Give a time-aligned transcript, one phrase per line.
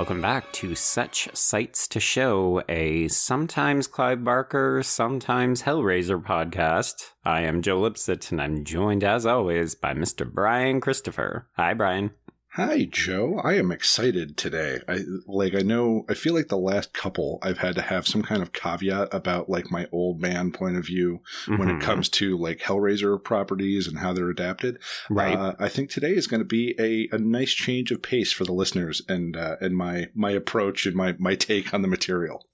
[0.00, 7.10] Welcome back to Such Sights to Show, a sometimes Clive Barker, sometimes Hellraiser podcast.
[7.22, 10.26] I am Joe Lipsett, and I'm joined as always by Mr.
[10.26, 11.48] Brian Christopher.
[11.58, 12.12] Hi, Brian.
[12.54, 13.40] Hi, Joe.
[13.44, 14.80] I am excited today.
[14.88, 18.22] I like I know I feel like the last couple I've had to have some
[18.22, 21.76] kind of caveat about like my old man point of view when Mhm.
[21.76, 24.78] it comes to like Hellraiser properties and how they're adapted.
[25.08, 25.36] Right.
[25.38, 28.44] Uh, I think today is going to be a, a nice change of pace for
[28.44, 32.44] the listeners and uh, and my my approach and my my take on the material.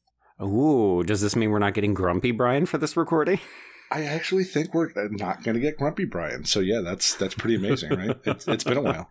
[0.43, 3.41] Ooh, does this mean we're not getting grumpy, Brian, for this recording?
[3.91, 6.45] I actually think we're not going to get grumpy, Brian.
[6.45, 8.17] So yeah, that's that's pretty amazing, right?
[8.27, 9.11] It's, it's been a while.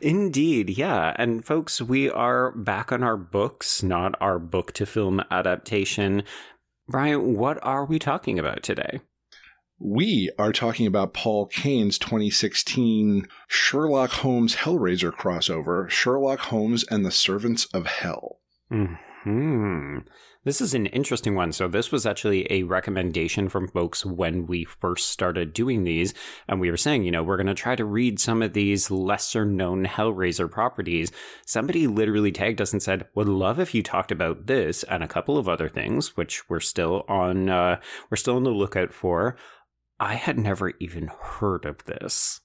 [0.00, 1.14] Indeed, yeah.
[1.16, 6.22] And folks, we are back on our books, not our book to film adaptation.
[6.88, 9.00] Brian, what are we talking about today?
[9.78, 17.10] We are talking about Paul Kane's 2016 Sherlock Holmes Hellraiser crossover, Sherlock Holmes and the
[17.10, 18.38] Servants of Hell.
[19.24, 19.98] Hmm.
[20.44, 21.52] This is an interesting one.
[21.52, 26.14] So, this was actually a recommendation from folks when we first started doing these.
[26.48, 28.90] And we were saying, you know, we're going to try to read some of these
[28.90, 31.12] lesser known Hellraiser properties.
[31.46, 35.08] Somebody literally tagged us and said, would love if you talked about this and a
[35.08, 39.36] couple of other things, which we're still on, uh, we're still on the lookout for.
[40.00, 42.40] I had never even heard of this.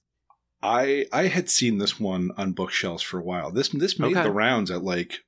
[0.62, 3.50] I I had seen this one on bookshelves for a while.
[3.50, 4.22] This this made Okay.
[4.22, 5.20] the rounds at like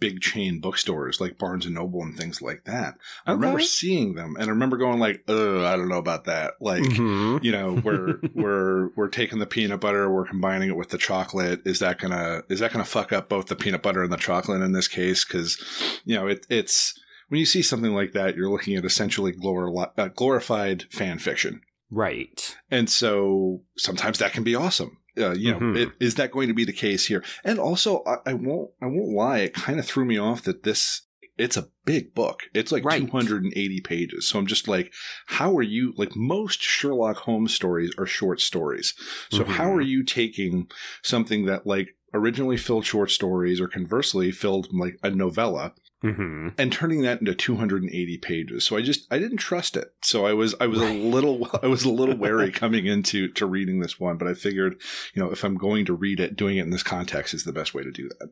[0.00, 2.94] big chain bookstores like Barnes and Noble and things like that.
[3.26, 6.54] I remember seeing them and I remember going like, "Uh, I don't know about that."
[6.60, 7.42] Like Mhm.
[7.42, 11.60] you know we're we're we're taking the peanut butter we're combining it with the chocolate
[11.64, 14.62] is that gonna is that gonna fuck up both the peanut butter and the chocolate
[14.62, 15.58] in this case because
[16.04, 16.94] you know it, it's
[17.28, 21.60] when you see something like that you're looking at essentially glor- uh, glorified fan fiction
[21.90, 22.56] Right.
[22.70, 25.76] and so sometimes that can be awesome uh, you know Mhm.
[25.76, 28.86] it, is that going to be the case here and also I, I won't i
[28.86, 31.02] won't lie it kind of threw me off that this
[31.36, 33.00] it's a big book it's like Right.
[33.00, 34.92] 280 pages so i'm just like
[35.26, 38.94] how are you like most sherlock holmes stories are short stories
[39.30, 39.48] so Mhm.
[39.48, 40.68] how are you taking
[41.02, 46.72] something that like originally filled short stories or conversely filled like a novella hmm and
[46.72, 48.64] turning that into 280 pages.
[48.64, 49.92] So i just i didn't trust it.
[50.02, 53.46] So i was i was a little i was a little wary coming into to
[53.46, 54.80] reading this one but i figured
[55.14, 57.52] you know if i'm going to read it doing it in this context is the
[57.52, 58.30] best way to do that.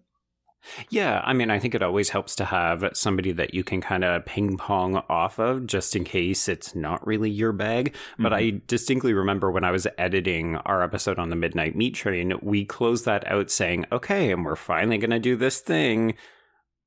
[0.88, 4.04] Yeah, I mean, I think it always helps to have somebody that you can kind
[4.04, 7.94] of ping pong off of just in case it's not really your bag.
[8.18, 12.34] But I distinctly remember when I was editing our episode on the Midnight Meat Train,
[12.42, 16.14] we closed that out saying, okay, and we're finally going to do this thing.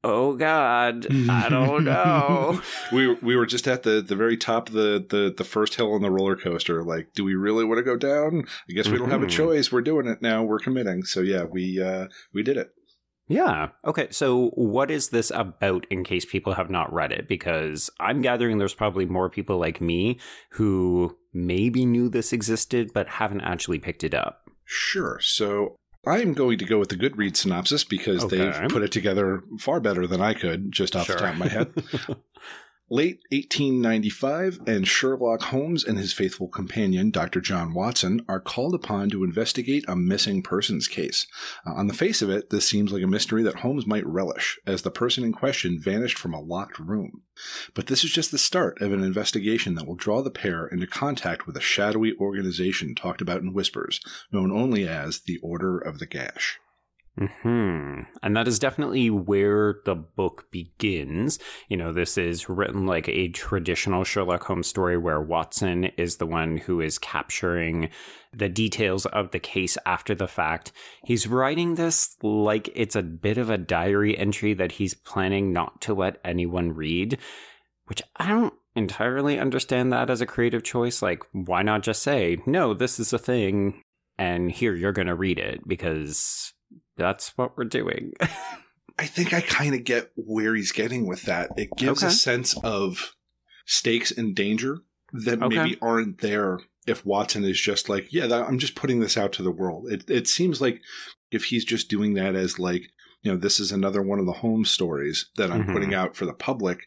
[0.04, 2.62] Oh, God, I don't know.
[2.92, 5.94] we we were just at the the very top of the the the first hill
[5.94, 8.98] on the roller coaster like do we really want to go down i guess we
[8.98, 12.42] don't have a choice we're doing it now we're committing so yeah we uh we
[12.44, 12.70] did it
[13.28, 13.70] Yeah.
[13.86, 14.08] Okay.
[14.10, 17.28] So, what is this about in case people have not read it?
[17.28, 20.20] Because I'm gathering there's probably more people like me
[20.54, 24.50] who maybe knew this existed but haven't actually picked it up.
[24.66, 25.20] Sure.
[25.22, 25.76] So
[26.10, 28.38] I'm going to go with the Goodreads synopsis because Okay.
[28.38, 31.48] they've put it together far better than I could, just off the top of my
[31.48, 31.72] head.
[32.92, 37.40] Late 1895, and Sherlock Holmes and his faithful companion, Dr.
[37.40, 41.28] John Watson, are called upon to investigate a missing persons case.
[41.68, 44.60] Uh, on the face of it, this seems like a mystery that Holmes might relish,
[44.66, 47.22] as the person in question vanished from a locked room.
[47.76, 50.88] But this is just the start of an investigation that will draw the pair into
[50.88, 54.02] contact with a shadowy organization talked about in whispers,
[54.32, 56.60] known only as the Order of the Gash.
[57.20, 58.02] Hmm.
[58.24, 61.38] And that is definitely where the book begins.
[61.68, 66.26] You know, this is written like a traditional Sherlock Holmes story where Watson is the
[66.26, 67.90] one who is capturing
[68.32, 70.72] the details of the case after the fact.
[71.04, 75.82] He's writing this like it's a bit of a diary entry that he's planning not
[75.82, 77.18] to let anyone read,
[77.88, 81.02] which I don't entirely understand that as a creative choice.
[81.02, 83.82] Like, why not just say, no, this is a thing,
[84.18, 86.54] and here you're going to read it because
[87.00, 88.14] that's what we're doing.
[89.00, 91.52] I think I kind of get where he's getting with that.
[91.58, 93.16] It gives a sense of
[93.66, 94.80] stakes and danger
[95.14, 95.56] that Okay.
[95.56, 99.44] maybe aren't there if Watson is just like, yeah, I'm just putting this out to
[99.44, 99.90] the world.
[99.90, 100.82] It, it seems like
[101.32, 102.84] if he's just doing that as like
[103.22, 105.74] you know, this is another one of the Holmes stories that I'm mm-hmm.
[105.74, 106.80] putting out for the public.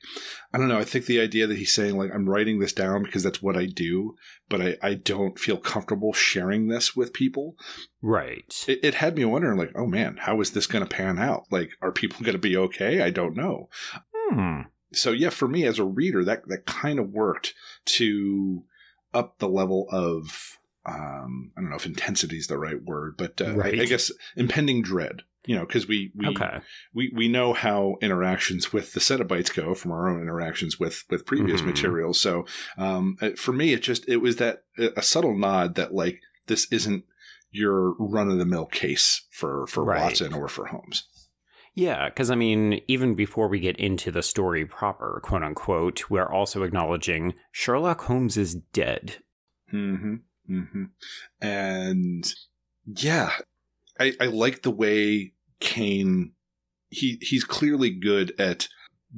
[0.53, 0.79] I don't know.
[0.79, 3.57] I think the idea that he's saying, like, I'm writing this down because that's what
[3.57, 4.17] I do,
[4.49, 7.57] but I, I don't feel comfortable sharing this with people.
[8.01, 8.65] Right.
[8.67, 11.45] It, it had me wondering, like, oh man, how is this going to pan out?
[11.51, 13.03] Like, are people going to be okay?
[13.03, 13.69] I don't know.
[14.15, 14.63] Hmm.
[14.95, 17.55] So yeah, for me as a reader, that that kind of worked
[17.87, 18.65] to
[19.15, 23.41] up the level of um, I don't know if intensity is the right word, but
[23.41, 23.79] uh, right.
[23.79, 25.23] I, I, guess impending dread.
[25.45, 26.61] You know, because we we, okay.
[26.95, 31.27] we we know how interactions with the Cenobites go from our own interactions with with
[31.27, 31.71] previous mm-hmm.
[31.71, 32.21] materials.
[32.21, 32.47] So
[32.79, 36.69] um, uh, for me, it just it was that a subtle nod that like this
[36.71, 37.05] isn't
[37.51, 40.01] your run of the mill case for for right.
[40.01, 41.05] Watson or for Holmes.
[41.75, 46.31] Yeah, because I mean, even before we get into the story proper, quote unquote, we're
[46.31, 49.17] also acknowledging Sherlock Holmes is dead.
[49.73, 50.17] Mm-hmm.
[50.53, 50.85] Mm-hmm.
[51.41, 52.35] And
[52.87, 53.31] yeah,
[53.99, 56.33] I, I like the way Kane
[56.91, 58.69] he he's clearly good at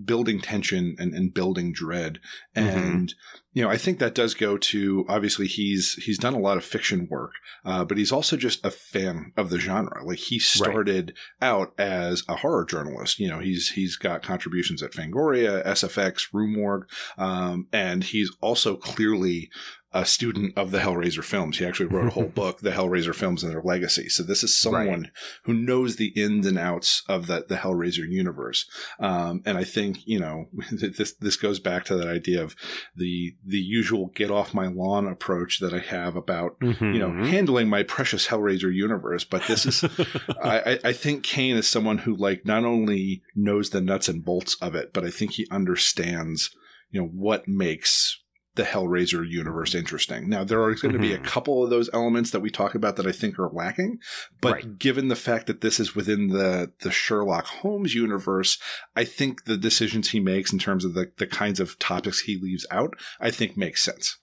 [0.04, 2.18] building tension and, and building dread.
[2.56, 2.68] Mm-hmm.
[2.68, 3.38] And, mm-hmm.
[3.52, 6.64] you know, I think that does go to obviously he's he's done a lot of
[6.64, 7.32] fiction work,
[7.64, 10.04] uh, but he's also just a fan of the genre.
[10.04, 11.48] Like he started right.
[11.48, 13.18] out as a horror journalist.
[13.18, 18.76] You know, he's he's got contributions at Fangoria, SFX, Rue Morgue, um, and he's also
[18.76, 19.50] clearly
[19.94, 21.58] a student of the Hellraiser films.
[21.58, 24.08] He actually wrote a whole book, The Hellraiser Films and Their Legacy.
[24.08, 25.10] So this is someone right.
[25.44, 28.68] who knows the ins and outs of the, the Hellraiser universe.
[28.98, 32.56] Um, and I think, you know, this, this goes back to that idea of
[32.96, 36.92] the, the usual get off my lawn approach that I have about, mm-hmm.
[36.92, 37.26] you know, mm-hmm.
[37.26, 39.22] handling my precious Hellraiser universe.
[39.22, 39.84] But this is,
[40.42, 44.56] I, I think Kane is someone who like not only knows the nuts and bolts
[44.60, 46.50] of it, but I think he understands,
[46.90, 48.23] you know, what makes
[48.56, 50.28] the Hellraiser universe interesting.
[50.28, 51.00] Now, there are going to mm-hmm.
[51.00, 51.26] be a mm-hmm.
[51.26, 53.98] couple of those elements that we talk about that I think are lacking,
[54.40, 54.78] but right.
[54.78, 58.58] given the fact that this is within the, the Sherlock Holmes universe,
[58.94, 62.38] I think the decisions he makes in terms of the, the kinds of topics he
[62.40, 64.18] leaves out, I think makes sense.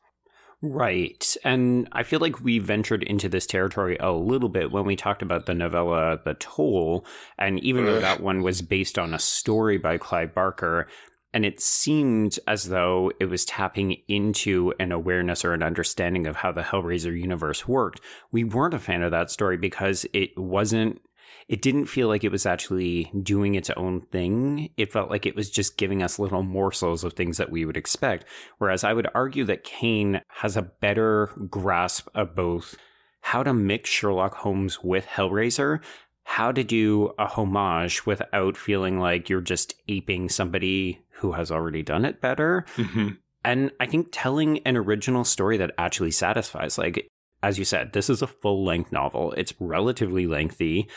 [0.64, 1.36] Right.
[1.44, 5.24] And I feel like we ventured into this territory a little bit when we talked
[5.24, 7.04] about the novella The Toll.
[7.40, 10.88] And even though that one was based on a story by Clive Barker,
[11.34, 16.38] and it seemed as though it was tapping into an awareness or an understanding of
[16.38, 18.02] how the Hellraiser universe worked.
[18.32, 21.02] We weren't a fan of that story because it wasn't,
[21.48, 24.72] it didn't feel like it was actually doing its own thing.
[24.76, 27.78] It felt like it was just giving us little morsels of things that we would
[27.78, 28.26] expect.
[28.58, 32.76] Whereas I would argue that Kane has a better grasp of both
[33.22, 35.80] how to mix Sherlock Holmes with Hellraiser,
[36.24, 41.84] how to do a homage without feeling like you're just aping somebody who has already
[41.84, 42.66] done it better.
[42.76, 43.10] Mm-hmm.
[43.44, 47.08] And I think telling an original story that actually satisfies, like,
[47.42, 49.34] as you said, this is a full length novel.
[49.38, 50.90] It's relatively lengthy,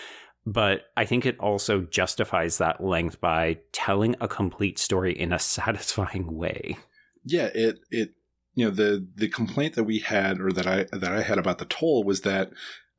[0.44, 5.38] but I think it also justifies that length by telling a complete story in a
[5.56, 6.76] satisfying way.
[7.24, 8.10] Yeah, it, it,
[8.54, 11.58] you know, the, the complaint that we had or that I, that I had about
[11.58, 12.50] the toll was that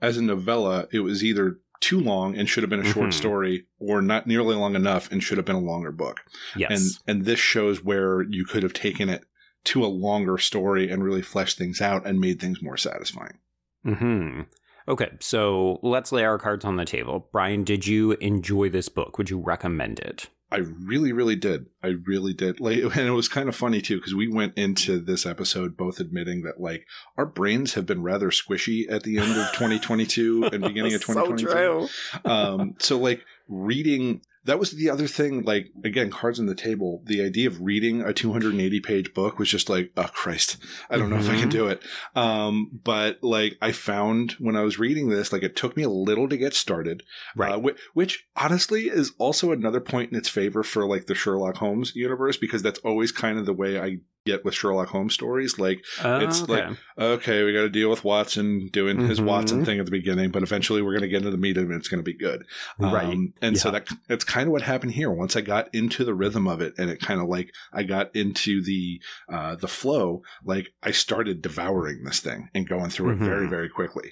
[0.01, 3.17] as a novella, it was either too long and should have been a short mm-hmm.
[3.17, 6.21] story or not nearly long enough and should have been a longer book.
[6.55, 6.71] Yes.
[7.07, 9.25] And and this shows where you could have taken it
[9.65, 13.39] to a longer story and really fleshed things out and made things more satisfying.
[13.83, 14.41] Hmm.
[14.87, 17.27] Okay, so let's lay our cards on the table.
[17.31, 19.17] Brian, did you enjoy this book?
[19.17, 20.29] Would you recommend it?
[20.55, 21.65] I really, really did.
[21.83, 22.61] I really did.
[22.61, 25.99] Like, and it was kind of funny too because we went into this episode both
[25.99, 26.85] admitting that like
[27.17, 31.87] our brains have been rather squishy at the end of 2022 and beginning of 2022.
[31.89, 35.41] so um, so like reading that was the other thing.
[35.43, 37.01] Like again, cards on the table.
[37.05, 40.57] The idea of reading a 280 page book was just like, oh Christ,
[40.89, 41.15] I don't mm-hmm.
[41.15, 41.49] know if I can mm-hmm.
[41.49, 41.83] do it.
[42.15, 45.89] Um, but like I found when I was reading this, like it took me a
[45.89, 47.03] little to get started.
[47.35, 47.53] Right.
[47.53, 51.57] Uh, which, which honestly is also another point in its favor for like the Sherlock
[51.57, 55.59] Holmes universe because that's always kind of the way I get with Sherlock Holmes stories.
[55.59, 56.53] Like uh, it's okay.
[56.53, 59.07] like okay, we got to deal with Watson doing mm-hmm.
[59.07, 61.57] his Watson thing at the beginning, but eventually we're going to get into the meat
[61.57, 61.73] of it.
[61.73, 62.43] and It's going to be good,
[62.79, 63.05] right?
[63.05, 63.61] Um, and yeah.
[63.61, 65.11] so that it's kind of what happened here.
[65.11, 68.15] Once I got into the rhythm of it, and it kind of like I got
[68.15, 69.01] into the
[69.31, 73.23] uh, the flow, like I started devouring this thing and going through mm-hmm.
[73.23, 74.11] it very very quickly.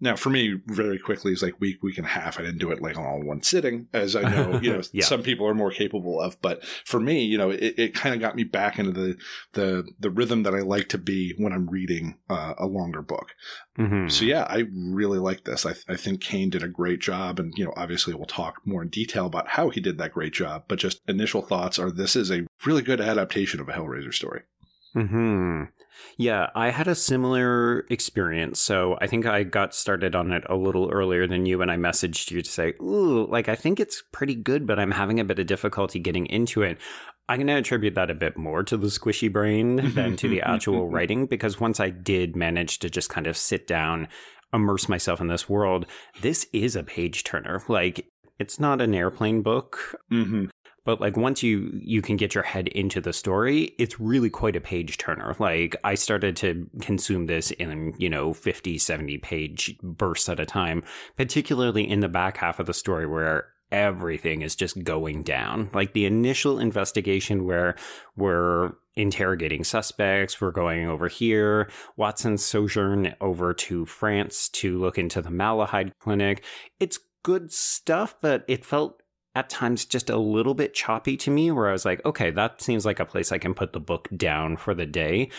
[0.00, 2.38] Now, for me, very quickly, it's like week, week and a half.
[2.38, 5.04] I didn't do it like all in one sitting, as I know, you know, yeah.
[5.04, 6.40] some people are more capable of.
[6.42, 9.16] But for me, you know, it, it kind of got me back into the,
[9.52, 13.28] the, the rhythm that I like to be when I'm reading uh, a longer book.
[13.78, 14.08] Mm-hmm.
[14.08, 15.64] So yeah, I really like this.
[15.64, 17.38] I, I think Kane did a great job.
[17.38, 20.32] And, you know, obviously we'll talk more in detail about how he did that great
[20.32, 20.64] job.
[20.66, 24.42] But just initial thoughts are this is a really good adaptation of a Hellraiser story.
[24.92, 25.64] Hmm.
[26.16, 28.60] Yeah, I had a similar experience.
[28.60, 31.76] So I think I got started on it a little earlier than you, and I
[31.76, 35.24] messaged you to say, "Ooh, like I think it's pretty good, but I'm having a
[35.24, 36.78] bit of difficulty getting into it."
[37.28, 40.42] I'm going to attribute that a bit more to the squishy brain than to the
[40.42, 44.08] actual writing, because once I did manage to just kind of sit down,
[44.52, 45.86] immerse myself in this world,
[46.20, 47.62] this is a page turner.
[47.66, 49.96] Like it's not an airplane book.
[50.12, 50.46] Mm-hmm
[50.84, 54.56] but like once you you can get your head into the story it's really quite
[54.56, 55.34] a page turner.
[55.38, 60.46] Like i started to consume this in you know 50 70 page bursts at a
[60.46, 60.82] time
[61.16, 65.68] particularly in the back half of the story where everything is just going down.
[65.74, 67.74] Like the initial investigation where
[68.16, 75.20] we're interrogating suspects we're going over here watson's sojourn over to france to look into
[75.20, 76.44] the malahide clinic.
[76.78, 79.02] It's good stuff but it felt
[79.34, 82.60] at times just a little bit choppy to me, where I was like, okay, that
[82.60, 85.30] seems like a place I can put the book down for the day.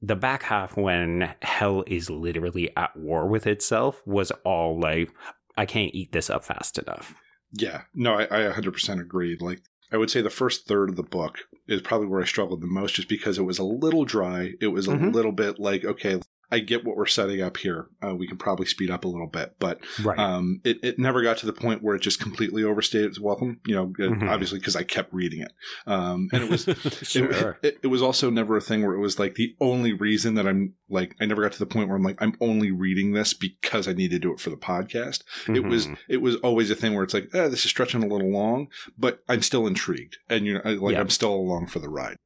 [0.00, 5.10] The back half, when hell is literally at war with itself, was all like,
[5.56, 7.14] I can't eat this up fast enough.
[7.52, 9.36] Yeah, no, I, I 100% agree.
[9.38, 12.60] Like, I would say the first third of the book is probably where I struggled
[12.60, 14.54] the most, just because it was a little dry.
[14.60, 15.10] It was a mm-hmm.
[15.10, 16.20] little bit like, okay,
[16.50, 17.88] I get what we're setting up here.
[18.02, 20.18] Uh, we can probably speed up a little bit, but right.
[20.18, 23.60] um, it, it never got to the point where it just completely overstayed its welcome.
[23.66, 24.28] You know, mm-hmm.
[24.28, 25.52] obviously because I kept reading it,
[25.86, 26.64] um, and it was
[27.02, 27.58] sure.
[27.62, 30.34] it, it, it, was also never a thing where it was like the only reason
[30.34, 33.12] that I'm like I never got to the point where I'm like I'm only reading
[33.12, 35.22] this because I need to do it for the podcast.
[35.44, 35.56] Mm-hmm.
[35.56, 38.08] It was it was always a thing where it's like eh, this is stretching a
[38.08, 41.00] little long, but I'm still intrigued, and you know, like yep.
[41.00, 42.16] I'm still along for the ride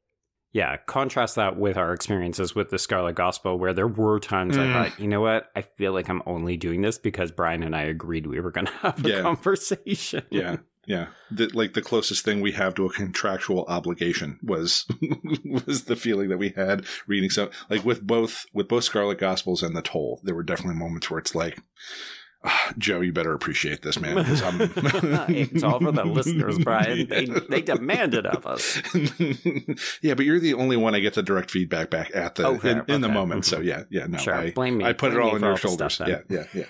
[0.52, 4.60] yeah, contrast that with our experiences with the Scarlet Gospel, where there were times mm.
[4.60, 7.76] I thought, you know what, I feel like I'm only doing this because Brian and
[7.76, 9.22] I agreed we were going to have a yeah.
[9.22, 10.24] conversation.
[10.30, 11.08] Yeah, yeah.
[11.30, 14.86] The, like the closest thing we have to a contractual obligation was
[15.44, 19.62] was the feeling that we had reading so like with both with both Scarlet Gospels
[19.62, 21.58] and the Toll, there were definitely moments where it's like
[22.78, 24.18] Joe, you better appreciate this, man.
[25.28, 27.08] it's all for the listeners, Brian.
[27.08, 28.80] They, they demanded it of us.
[30.02, 32.70] yeah, but you're the only one I get the direct feedback back at the okay,
[32.70, 32.98] in, in okay.
[32.98, 33.44] the moment.
[33.44, 34.34] So yeah, yeah, no, sure.
[34.34, 34.84] I blame me.
[34.84, 36.00] I put blame it all on your shoulders.
[36.06, 36.64] Yeah, yeah, yeah.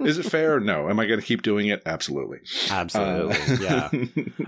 [0.00, 0.60] Is it fair?
[0.60, 0.88] No.
[0.88, 1.82] Am I going to keep doing it?
[1.86, 2.40] Absolutely.
[2.70, 3.36] Absolutely.
[3.36, 3.90] Uh, yeah.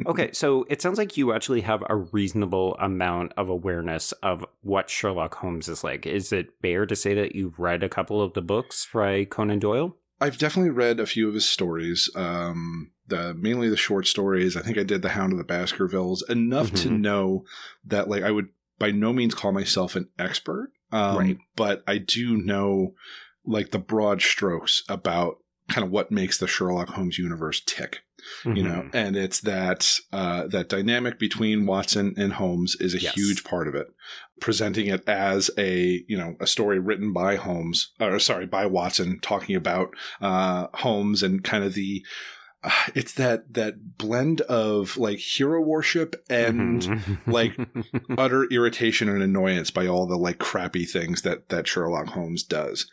[0.06, 4.90] Okay, so it sounds like you actually have a reasonable amount of awareness of what
[4.90, 6.06] Sherlock Holmes is like.
[6.06, 9.58] Is it fair to say that you've read a couple of the books by Conan
[9.58, 9.96] Doyle?
[10.20, 12.10] I've definitely read a few of his stories.
[12.14, 14.56] Um, the mainly the short stories.
[14.56, 16.88] I think I did the Hound of the Baskervilles enough mm-hmm.
[16.88, 17.44] to know
[17.84, 21.38] that like I would by no means call myself an expert, um, right.
[21.56, 22.94] but I do know
[23.44, 28.00] like the broad strokes about kind of what makes the Sherlock Holmes universe tick.
[28.42, 28.56] Mm-hmm.
[28.56, 28.96] You know, mm-hmm.
[28.96, 33.14] and it's that uh, that dynamic between Watson and Holmes is a yes.
[33.14, 33.88] huge part of it.
[34.40, 39.20] Presenting it as a you know a story written by Holmes, or sorry, by Watson,
[39.20, 42.04] talking about uh, Holmes and kind of the
[42.64, 47.30] uh, it's that that blend of like hero worship and mm-hmm.
[47.30, 47.56] like
[48.18, 52.90] utter irritation and annoyance by all the like crappy things that that Sherlock Holmes does.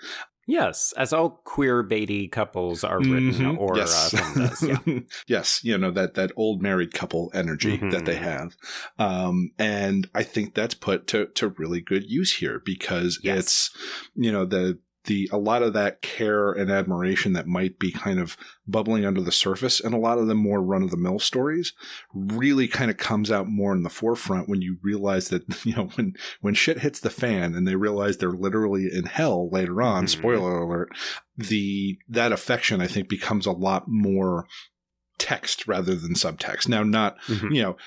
[0.48, 3.58] Yes, as all queer baity couples are written, mm-hmm.
[3.60, 4.14] or yes.
[4.14, 4.64] Uh, does.
[4.64, 5.00] Yeah.
[5.28, 7.92] yes, you know that that old married couple energy mm-hmm.
[7.92, 8.56] that they have,
[8.98, 13.38] um, and I think that's put to to really good use here because yes.
[13.38, 13.70] it's
[14.16, 18.20] you know the the a lot of that care and admiration that might be kind
[18.20, 21.20] of bubbling under the surface and a lot of the more run of the mill
[21.20, 21.74] stories
[22.14, 25.86] really kind of comes out more in the forefront when you realize that you know
[25.96, 30.06] when when shit hits the fan and they realize they're literally in hell later on
[30.06, 30.20] mm-hmm.
[30.20, 30.90] spoiler alert
[31.38, 34.46] the that affection i think becomes a lot more
[35.22, 36.68] text rather than subtext.
[36.68, 37.54] Now, not, mm-hmm.
[37.54, 37.78] you know,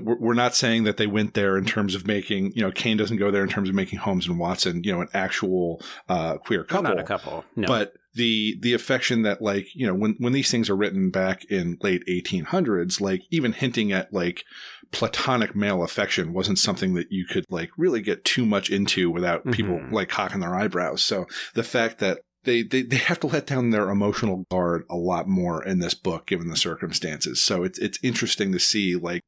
[0.00, 3.16] we're not saying that they went there in terms of making, you know, Kane doesn't
[3.16, 6.64] go there in terms of making Holmes and Watson, you know, an actual uh, queer
[6.64, 6.82] couple.
[6.82, 7.68] Not a couple, no.
[7.68, 11.44] But the the affection that like you know when when these things are written back
[11.44, 14.42] in late 1800s like even hinting at like
[14.90, 19.42] platonic male affection wasn't something that you could like really get too much into without
[19.42, 19.52] mm-hmm.
[19.52, 23.46] people like cocking their eyebrows so the fact that they, they they have to let
[23.46, 27.78] down their emotional guard a lot more in this book given the circumstances so it's
[27.78, 29.22] it's interesting to see like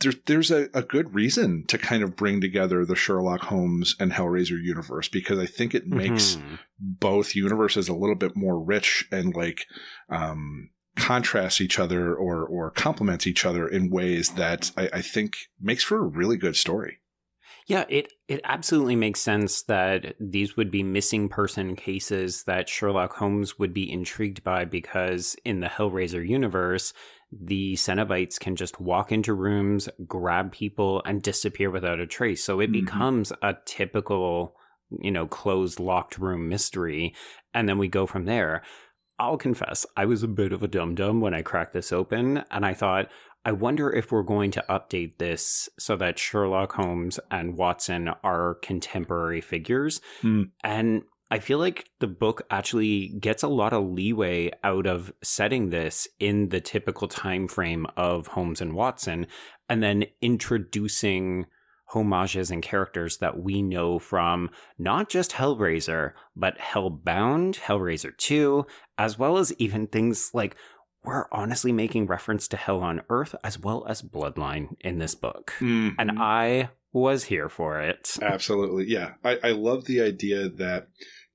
[0.00, 4.12] there's there's a, a good reason to kind of bring together the Sherlock Holmes and
[4.12, 6.54] Hellraiser universe because I think it makes mm-hmm.
[6.78, 9.66] both universes a little bit more rich and like
[10.08, 15.34] um contrasts each other or or complements each other in ways that I, I think
[15.60, 16.98] makes for a really good story.
[17.68, 23.12] Yeah, it it absolutely makes sense that these would be missing person cases that Sherlock
[23.12, 26.94] Holmes would be intrigued by because in the Hellraiser universe,
[27.30, 32.42] the Cenobites can just walk into rooms, grab people, and disappear without a trace.
[32.42, 32.86] So it mm-hmm.
[32.86, 34.56] becomes a typical,
[35.02, 37.14] you know, closed, locked room mystery.
[37.52, 38.62] And then we go from there.
[39.18, 42.44] I'll confess, I was a bit of a dum dum when I cracked this open,
[42.50, 43.08] and I thought,
[43.44, 48.56] I wonder if we're going to update this so that Sherlock Holmes and Watson are
[48.56, 50.00] contemporary figures.
[50.22, 50.50] Mm.
[50.62, 55.70] And I feel like the book actually gets a lot of leeway out of setting
[55.70, 59.26] this in the typical time frame of Holmes and Watson
[59.68, 61.46] and then introducing
[61.88, 68.66] homages and characters that we know from not just Hellraiser, but Hellbound, Hellraiser 2,
[68.98, 70.56] as well as even things like
[71.08, 75.54] we're honestly making reference to Hell on Earth as well as Bloodline in this book.
[75.58, 75.98] Mm-hmm.
[75.98, 78.18] And I was here for it.
[78.20, 78.84] Absolutely.
[78.88, 79.12] Yeah.
[79.24, 80.88] I, I love the idea that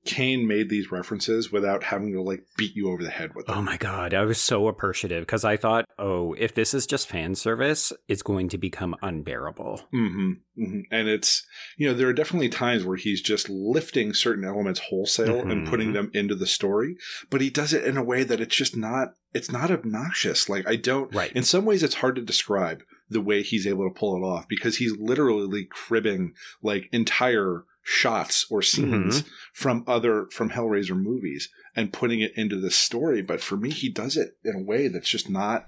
[0.05, 3.57] Kane made these references without having to like beat you over the head with them.
[3.57, 7.07] Oh my god, I was so appreciative because I thought, oh, if this is just
[7.07, 9.81] fan service, it's going to become unbearable.
[9.93, 10.31] Mm-hmm,
[10.61, 10.79] mm-hmm.
[10.91, 11.45] And it's
[11.77, 15.51] you know there are definitely times where he's just lifting certain elements wholesale mm-hmm.
[15.51, 16.97] and putting them into the story,
[17.29, 20.49] but he does it in a way that it's just not it's not obnoxious.
[20.49, 21.13] Like I don't.
[21.13, 21.31] Right.
[21.33, 24.47] In some ways, it's hard to describe the way he's able to pull it off
[24.47, 29.29] because he's literally cribbing like entire shots or scenes mm-hmm.
[29.53, 33.21] from other from Hellraiser movies and putting it into this story.
[33.21, 35.65] But for me, he does it in a way that's just not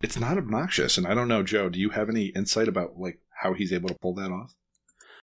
[0.00, 0.96] it's not obnoxious.
[0.96, 3.88] And I don't know, Joe, do you have any insight about like how he's able
[3.88, 4.54] to pull that off?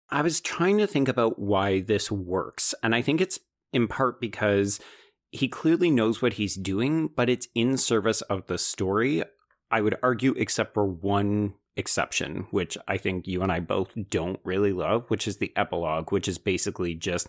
[0.09, 3.38] I was trying to think about why this works, and I think it's
[3.73, 4.80] in part because
[5.30, 9.23] he clearly knows what he's doing, but it's in service of the story.
[9.70, 14.41] I would argue, except for one exception, which I think you and I both don't
[14.45, 17.29] really love, which is the epilogue, which is basically just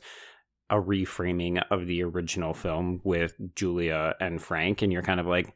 [0.69, 4.81] a reframing of the original film with Julia and Frank.
[4.81, 5.53] And you're kind of like,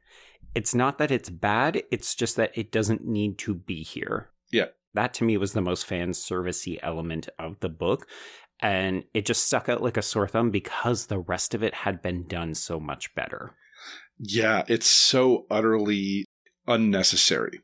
[0.53, 4.29] it's not that it's bad, it's just that it doesn't need to be here.
[4.51, 4.67] Yeah.
[4.93, 8.07] That to me was the most fan servicey element of the book.
[8.61, 12.01] And it just stuck out like a sore thumb because the rest of it had
[12.01, 13.51] been done so much better.
[14.17, 16.25] Yeah, it's so utterly
[16.67, 17.59] unnecessary.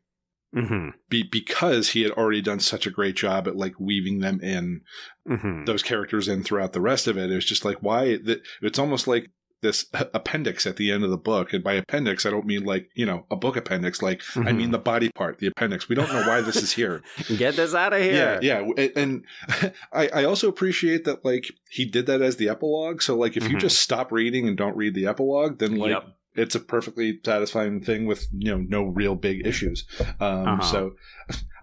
[0.55, 0.89] Mm-hmm.
[1.09, 4.81] Be, because he had already done such a great job at like weaving them in
[5.27, 5.63] mm-hmm.
[5.65, 7.31] those characters in throughout the rest of it.
[7.31, 9.29] It was just like why that it's almost like
[9.61, 11.53] this appendix at the end of the book.
[11.53, 14.01] And by appendix, I don't mean like, you know, a book appendix.
[14.01, 14.47] Like, mm-hmm.
[14.47, 14.71] I mean mm-hmm.
[14.71, 15.87] the body part, the appendix.
[15.87, 17.01] We don't know why this is here.
[17.37, 18.39] Get this out of here.
[18.41, 18.63] Yeah.
[18.65, 18.85] Yeah.
[18.95, 19.23] And
[19.93, 23.01] I, I also appreciate that, like, he did that as the epilogue.
[23.01, 23.53] So, like, if mm-hmm.
[23.53, 27.19] you just stop reading and don't read the epilogue, then, like, yep it's a perfectly
[27.23, 29.85] satisfying thing with you know no real big issues.
[30.19, 30.61] Um, uh-huh.
[30.61, 30.95] So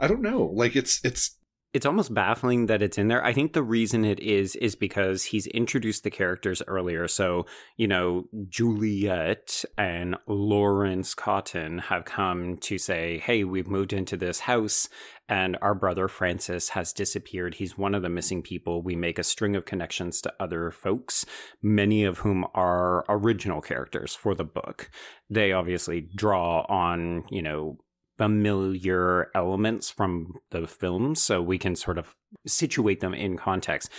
[0.00, 0.50] I don't know.
[0.52, 1.37] Like it's it's
[1.78, 3.24] it's almost baffling that it's in there.
[3.24, 7.06] I think the reason it is is because he's introduced the characters earlier.
[7.06, 14.16] So, you know, Juliet and Lawrence Cotton have come to say, hey, we've moved into
[14.16, 14.88] this house
[15.28, 17.54] and our brother Francis has disappeared.
[17.54, 18.82] He's one of the missing people.
[18.82, 21.24] We make a string of connections to other folks,
[21.62, 24.90] many of whom are original characters for the book.
[25.30, 27.78] They obviously draw on, you know,
[28.18, 32.14] familiar elements from the films so we can sort of
[32.46, 33.90] situate them in context.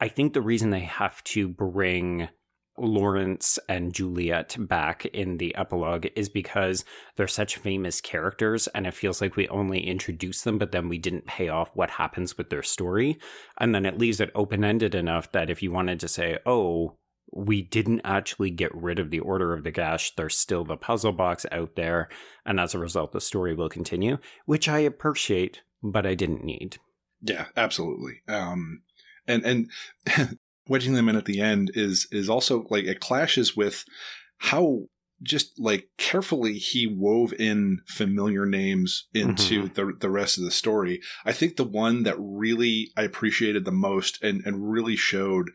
[0.00, 2.28] I think the reason they have to bring
[2.80, 6.84] Lawrence and Juliet back in the epilogue is because
[7.16, 10.98] they're such famous characters and it feels like we only introduce them, but then we
[10.98, 13.18] didn't pay off what happens with their story.
[13.58, 16.97] And then it leaves it open ended enough that if you wanted to say, oh,
[17.32, 20.14] we didn't actually get rid of the Order of the Gash.
[20.14, 22.08] There's still the puzzle box out there.
[22.46, 26.78] And as a result, the story will continue, which I appreciate, but I didn't need.
[27.20, 28.22] Yeah, absolutely.
[28.28, 28.82] Um,
[29.26, 30.38] and, and
[30.68, 33.84] wedging them in at the end is, is also like it clashes with
[34.38, 34.82] how
[35.22, 39.74] just like carefully he wove in familiar names into mm-hmm.
[39.74, 41.00] the the rest of the story.
[41.24, 45.50] I think the one that really I appreciated the most and and really showed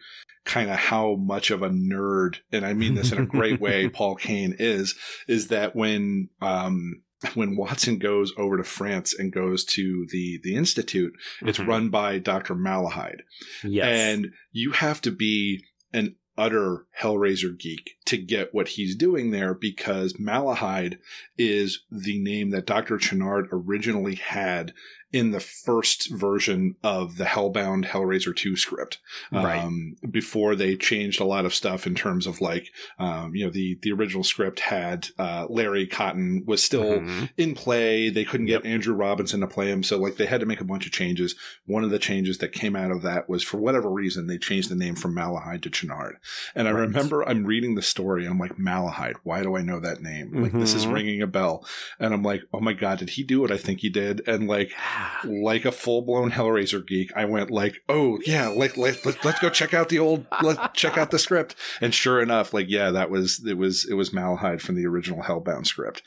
[0.46, 3.88] kind of how much of a nerd, and I mean this in a great way,
[3.94, 4.96] Paul Kane is,
[5.28, 7.02] is that when, um,
[7.34, 11.48] when Watson goes over to France and goes to the the institute, mm-hmm.
[11.48, 12.56] it's run by Dr.
[12.56, 13.22] Malahide.
[13.64, 13.86] Yes.
[13.88, 19.54] And you have to be an utter Hellraiser geek to get what he's doing there
[19.54, 20.98] because Malahide
[21.38, 22.98] is the name that Dr.
[22.98, 24.74] Channard originally had
[25.14, 28.98] in the first version of the Hellbound Hellraiser 2 script.
[29.32, 29.64] Right.
[29.64, 33.52] Um, before they changed a lot of stuff in terms of like, um, you know,
[33.52, 37.26] the, the original script had, uh, Larry Cotton was still mm-hmm.
[37.38, 38.10] in play.
[38.10, 38.74] They couldn't get yep.
[38.74, 39.84] Andrew Robinson to play him.
[39.84, 41.36] So like they had to make a bunch of changes.
[41.68, 44.70] One of the changes that came out of that was for whatever reason, they changed
[44.70, 46.18] the name from Malahide to Channard.
[46.56, 48.26] And I remember I'm reading the story.
[48.26, 50.32] and I'm like, Malahide, why do I know that name?
[50.34, 50.60] Like, mm-hmm.
[50.60, 50.94] this is mm-hmm.
[50.94, 51.64] ringing a bell.
[52.00, 54.28] And I'm like, oh my God, did he do what I think he did?
[54.28, 54.74] And like,
[55.24, 59.40] like a full blown Hellraiser geek, I went like, oh yeah, like, like let, let's
[59.40, 61.56] go check out the old, let's check out the script.
[61.82, 65.24] And sure enough, like, yeah, that was, it was, it was Malahide from the original
[65.24, 66.04] Hellbound script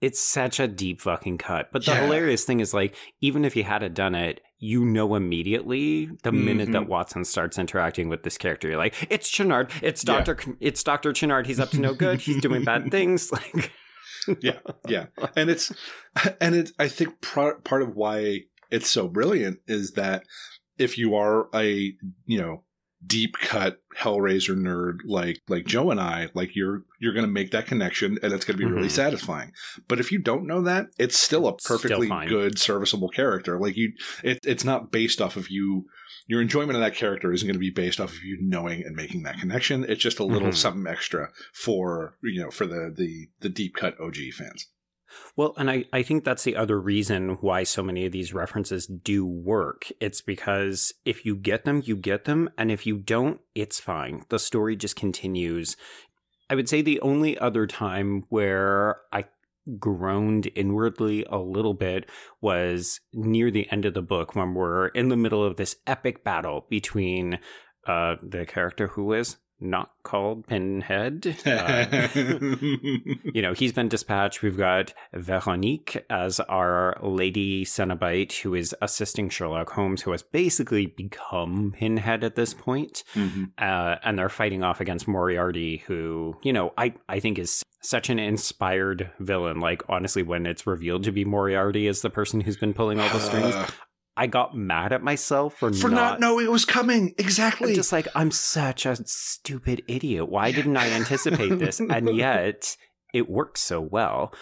[0.00, 1.70] it's such a deep fucking cut.
[1.72, 2.02] But the yeah.
[2.02, 6.44] hilarious thing is like, even if you had done it, you know immediately the mm-hmm.
[6.44, 6.90] minute that mm-hmm.
[6.90, 8.68] Watson starts interacting with this character.
[8.68, 10.52] You're like, it's Channard, it's Doctor, yeah.
[10.60, 11.46] it's Doctor Channard.
[11.46, 12.20] He's up to no good.
[12.20, 13.30] He's doing bad things.
[13.38, 13.72] Like,
[14.40, 15.72] yeah, yeah, and it's
[16.40, 16.72] and it.
[16.78, 20.24] I think part part of why it's so brilliant is that
[20.78, 21.94] if you are a
[22.26, 22.64] you know
[23.06, 27.66] deep cut Hellraiser nerd like like Joe and I, like you're you're gonna make that
[27.66, 28.74] connection and it's gonna be mm-hmm.
[28.74, 29.52] really satisfying.
[29.86, 33.58] But if you don't know that, it's still a perfectly still good, serviceable character.
[33.58, 35.86] Like you it, it's not based off of you
[36.26, 38.94] your enjoyment of that character isn't going to be based off of you knowing and
[38.94, 39.84] making that connection.
[39.84, 40.56] It's just a little mm-hmm.
[40.56, 44.68] something extra for you know for the the the deep cut OG fans.
[45.36, 48.86] Well, and I, I think that's the other reason why so many of these references
[48.86, 49.90] do work.
[50.00, 52.50] It's because if you get them, you get them.
[52.58, 54.24] And if you don't, it's fine.
[54.28, 55.76] The story just continues.
[56.50, 59.24] I would say the only other time where I
[59.78, 62.08] groaned inwardly a little bit
[62.40, 66.24] was near the end of the book when we're in the middle of this epic
[66.24, 67.38] battle between
[67.86, 71.36] uh, the character who is not called Pinhead.
[71.44, 74.42] Uh, you know, he's been dispatched.
[74.42, 80.86] We've got Veronique as our lady Cenobite who is assisting Sherlock Holmes, who has basically
[80.86, 83.04] become Pinhead at this point.
[83.14, 83.44] Mm-hmm.
[83.58, 88.10] Uh, and they're fighting off against Moriarty, who, you know, I, I think is such
[88.10, 89.60] an inspired villain.
[89.60, 93.08] Like, honestly, when it's revealed to be Moriarty as the person who's been pulling all
[93.10, 93.54] the strings,
[94.18, 97.14] I got mad at myself for, for not, not knowing it was coming.
[97.18, 97.70] Exactly.
[97.70, 100.28] I'm just like, I'm such a stupid idiot.
[100.28, 101.80] Why didn't I anticipate this?
[101.88, 102.76] And yet
[103.14, 104.34] it works so well.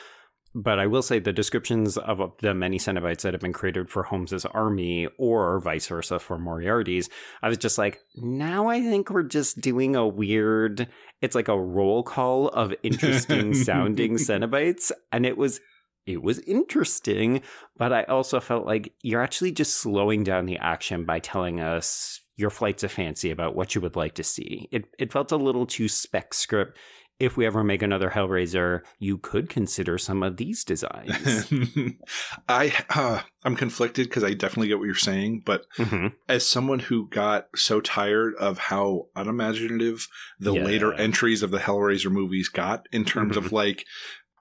[0.55, 4.05] But I will say the descriptions of the many Cenobites that have been created for
[4.05, 7.11] Holmes's army or vice versa for Moriarty's,
[7.43, 10.89] I was just like, now I think we're just doing a weird,
[11.21, 14.91] it's like a roll call of interesting sounding Cenobites.
[15.13, 15.61] And it was
[16.07, 17.43] it was interesting,
[17.77, 22.21] but I also felt like you're actually just slowing down the action by telling us
[22.37, 24.69] your flights of fancy about what you would like to see.
[24.71, 26.79] It it felt a little too spec script.
[27.19, 31.51] If we ever make another Hellraiser, you could consider some of these designs.
[32.49, 36.09] I uh, I'm conflicted because I definitely get what you're saying, but mm-hmm.
[36.29, 40.07] as someone who got so tired of how unimaginative
[40.39, 40.63] the yeah.
[40.63, 43.47] later entries of the Hellraiser movies got in terms mm-hmm.
[43.47, 43.87] of like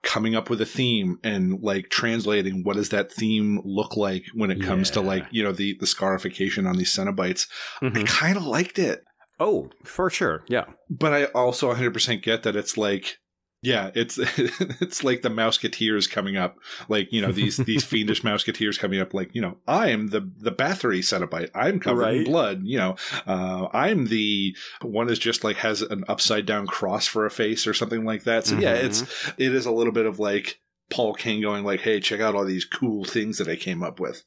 [0.05, 4.51] coming up with a theme and like translating what does that theme look like when
[4.51, 4.93] it comes yeah.
[4.93, 7.47] to like you know the the scarification on these Cenobites.
[7.81, 7.97] Mm-hmm.
[7.97, 9.03] I kind of liked it.
[9.37, 10.65] Oh, for sure, yeah.
[10.89, 13.17] But I also 100% get that it's like
[13.65, 14.17] yeah, it's
[14.79, 19.13] it's like the Mouseketeers coming up, like you know these these fiendish Mouseketeers coming up,
[19.13, 22.17] like you know I am the the Bathory Cenobite, I'm covered right.
[22.17, 26.67] in blood, you know, uh, I'm the one is just like has an upside down
[26.67, 28.45] cross for a face or something like that.
[28.45, 28.61] So mm-hmm.
[28.61, 29.01] yeah, it's
[29.37, 32.45] it is a little bit of like Paul Kane going like, hey, check out all
[32.45, 34.23] these cool things that I came up with.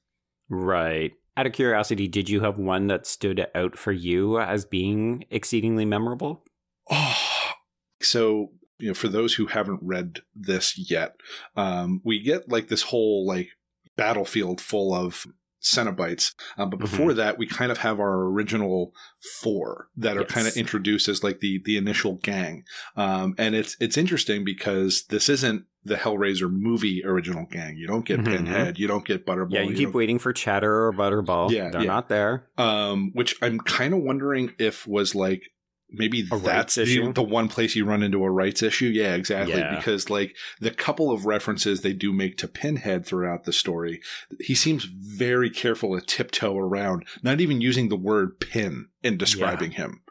[0.49, 1.13] Right.
[1.37, 5.85] Out of curiosity, did you have one that stood out for you as being exceedingly
[5.85, 6.43] memorable?
[6.91, 7.17] Oh,
[8.03, 11.17] so you know, for those who haven't read this yet,
[11.57, 13.51] um, we get like this whole like
[13.97, 15.27] battlefield full of
[15.63, 16.35] Cenobites.
[16.57, 17.19] Um, but before mm-hmm.
[17.19, 18.93] that, we kind of have our original
[19.41, 20.31] four that are yes.
[20.31, 22.65] kind of introduced as like the the initial gang.
[22.97, 27.77] Um, and it's it's interesting because this isn't the Hellraiser movie original gang.
[27.77, 28.37] You don't get mm-hmm.
[28.37, 28.79] Pinhead.
[28.79, 29.53] You don't get Butterball.
[29.53, 31.51] Yeah, you, you keep waiting for Chatter or Butterball.
[31.51, 31.87] Yeah, they're yeah.
[31.87, 32.47] not there.
[32.57, 35.43] Um, which I'm kind of wondering if was like
[35.91, 38.87] maybe a that's the, the, one place you run into a rights issue.
[38.87, 39.59] Yeah, exactly.
[39.59, 39.77] Yeah.
[39.77, 44.01] Because like the couple of references they do make to Pinhead throughout the story,
[44.41, 49.73] he seems very careful to tiptoe around, not even using the word pin in describing
[49.73, 49.79] yeah.
[49.79, 50.03] him.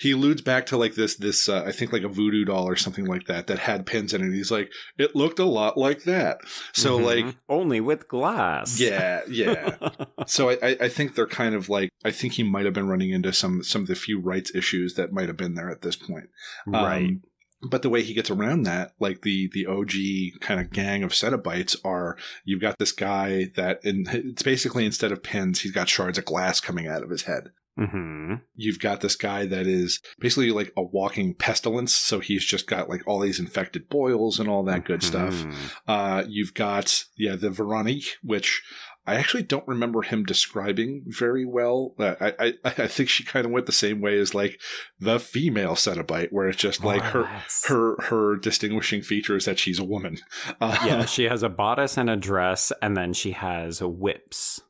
[0.00, 2.74] He alludes back to like this, this, uh, I think like a voodoo doll or
[2.74, 4.34] something like that that had pins in it.
[4.34, 6.38] He's like, it looked a lot like that.
[6.72, 7.26] So mm-hmm.
[7.26, 8.80] like, only with glass.
[8.80, 9.20] Yeah.
[9.28, 9.76] Yeah.
[10.26, 13.10] so I, I think they're kind of like, I think he might have been running
[13.10, 15.96] into some, some of the few rights issues that might have been there at this
[15.96, 16.30] point.
[16.66, 17.04] Right.
[17.04, 17.22] Um,
[17.62, 21.12] but the way he gets around that, like the the OG kind of gang of
[21.12, 25.88] Cenobites are, you've got this guy that, and it's basically instead of pins, he's got
[25.88, 27.50] shards of glass coming out of his head.
[27.78, 28.34] Mm-hmm.
[28.54, 31.94] You've got this guy that is basically like a walking pestilence.
[31.94, 35.42] So he's just got like all these infected boils and all that good mm-hmm.
[35.42, 35.72] stuff.
[35.86, 38.62] Uh, you've got, yeah, the Veronique, which
[39.04, 41.94] I actually don't remember him describing very well.
[41.98, 44.60] I I, I think she kind of went the same way as like
[45.00, 47.28] the female Cenobite, where it's just like her
[47.64, 50.18] her her distinguishing feature is that she's a woman.
[50.60, 54.60] Uh, yeah, she has a bodice and a dress, and then she has whips.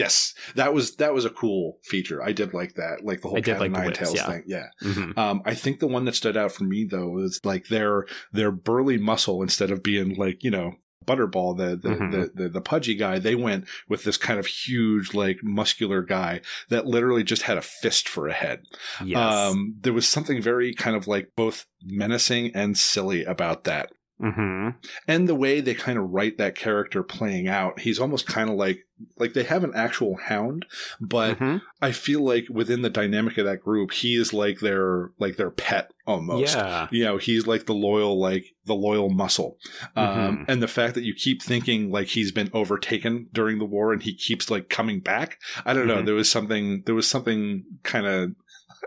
[0.00, 2.22] Yes, that was that was a cool feature.
[2.22, 4.26] I did like that, like the whole cat like nine tails yeah.
[4.26, 4.42] thing.
[4.46, 5.18] Yeah, mm-hmm.
[5.18, 8.50] um, I think the one that stood out for me though is like their their
[8.50, 10.74] burly muscle instead of being like you know
[11.06, 12.10] Butterball, the the, mm-hmm.
[12.10, 16.42] the, the, the pudgy guy, they went with this kind of huge, like muscular guy
[16.68, 18.62] that literally just had a fist for a head.
[19.04, 19.18] Yes.
[19.18, 23.92] Um, there was something very kind of like both menacing and silly about that.
[24.20, 24.68] Mm-hmm.
[25.08, 28.56] And the way they kind of write that character playing out, he's almost kind of
[28.56, 30.66] like like they have an actual hound,
[31.00, 31.56] but mm-hmm.
[31.80, 35.50] I feel like within the dynamic of that group, he is like their like their
[35.50, 36.54] pet almost.
[36.54, 39.56] Yeah, you know, he's like the loyal like the loyal muscle.
[39.96, 40.20] Um, mm-hmm.
[40.20, 43.92] Um, and the fact that you keep thinking like he's been overtaken during the war
[43.92, 45.96] and he keeps like coming back, I don't know.
[45.96, 46.06] Mm-hmm.
[46.06, 48.32] There was something there was something kind of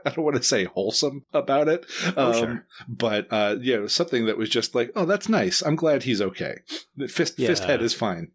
[0.06, 1.86] I don't want to say wholesome about it.
[2.16, 2.68] Oh, um, sure.
[2.88, 5.62] But uh, yeah, it was something that was just like, oh, that's nice.
[5.62, 6.60] I'm glad he's okay.
[7.08, 7.48] Fist yeah.
[7.48, 8.32] Fist Head is fine.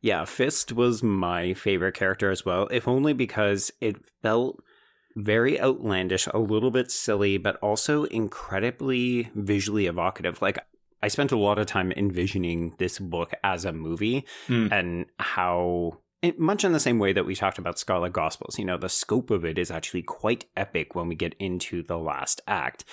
[0.00, 4.62] Yeah, Fist was my favorite character as well, if only because it felt
[5.14, 10.42] very outlandish, a little bit silly, but also incredibly visually evocative.
[10.42, 10.58] Like
[11.02, 14.70] I spent a lot of time envisioning this book as a movie mm.
[14.72, 15.98] and how
[16.38, 19.30] much in the same way that we talked about Scarlet Gospels, you know, the scope
[19.30, 22.84] of it is actually quite epic when we get into the last act.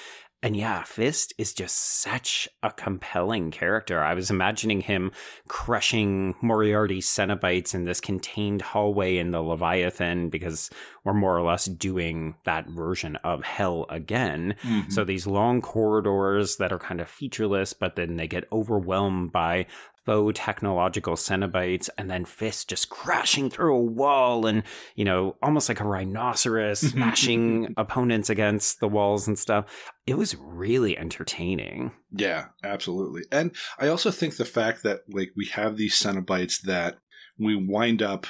[0.42, 4.02] And yeah, Fist is just such a compelling character.
[4.02, 5.12] I was imagining him
[5.50, 10.70] crushing Moriarty's Cenobites in this contained hallway in the Leviathan because
[11.04, 14.56] we're more or less doing that version of hell again.
[14.64, 14.92] Mm-hmm.
[14.92, 19.66] So these long corridors that are kind of featureless, but then they get overwhelmed by
[20.10, 24.64] faux technological Cenobites, and then Fist just crashing through a wall and,
[24.96, 29.66] you know, almost like a rhinoceros smashing opponents against the walls and stuff.
[30.08, 31.92] It was really entertaining.
[32.12, 33.22] Yeah, absolutely.
[33.32, 36.98] And I also think the fact that, like, we have these Cenobites that
[37.38, 38.26] we wind up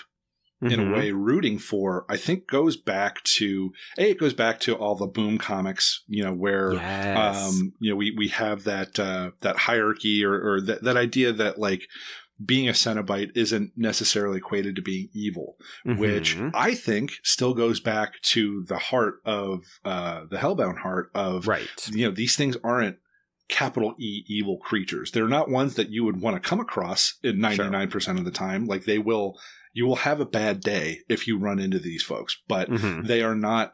[0.61, 0.73] mm-hmm.
[0.73, 0.93] in a mm-hmm.
[0.93, 5.07] way rooting for, I think goes back to a it goes back to all the
[5.07, 7.37] boom comics, you know, where yes.
[7.37, 11.31] um, you know, we we have that uh that hierarchy or, or that, that idea
[11.33, 11.87] that like
[12.43, 15.99] being a Cenobite isn't necessarily equated to being evil, mm-hmm.
[15.99, 21.47] which I think still goes back to the heart of uh, the Hellbound heart of
[21.47, 21.67] right.
[21.91, 22.97] You know, these things aren't
[23.49, 25.11] capital E evil creatures.
[25.11, 28.13] They're not ones that you would want to come across in 99% sure.
[28.15, 28.65] of the time.
[28.65, 29.37] Like they will
[29.79, 33.07] you will have a bad day if you run into these folks, but mm-hmm.
[33.07, 33.71] they are not,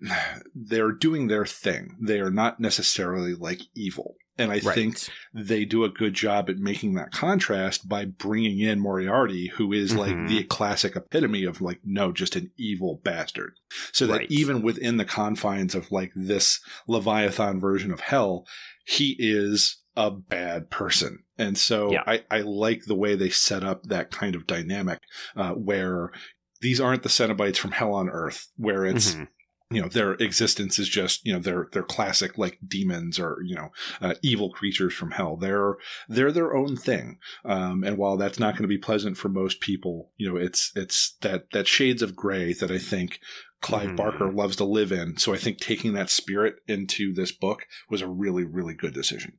[0.54, 1.96] they're doing their thing.
[2.00, 4.14] They are not necessarily like evil.
[4.38, 4.74] And I right.
[4.74, 9.72] think they do a good job at making that contrast by bringing in Moriarty, who
[9.72, 10.28] is like mm-hmm.
[10.28, 13.54] the classic epitome of like, no, just an evil bastard.
[13.90, 14.30] So that right.
[14.30, 18.46] even within the confines of like this Leviathan version of hell,
[18.84, 21.24] he is a bad person.
[21.38, 22.02] And so yeah.
[22.06, 25.00] I, I like the way they set up that kind of dynamic
[25.36, 26.12] uh, where
[26.60, 29.12] these aren't the Cenobites from Hell on Earth, where it's.
[29.12, 29.24] Mm-hmm
[29.72, 33.54] you know their existence is just you know they're they're classic like demons or you
[33.54, 35.76] know uh, evil creatures from hell they're
[36.08, 39.60] they're their own thing um, and while that's not going to be pleasant for most
[39.60, 43.18] people you know it's it's that that shades of gray that i think
[43.60, 43.96] clive mm.
[43.96, 48.02] barker loves to live in so i think taking that spirit into this book was
[48.02, 49.38] a really really good decision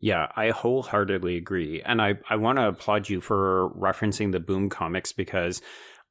[0.00, 1.82] yeah, I wholeheartedly agree.
[1.82, 5.60] And I, I want to applaud you for referencing the Boom comics because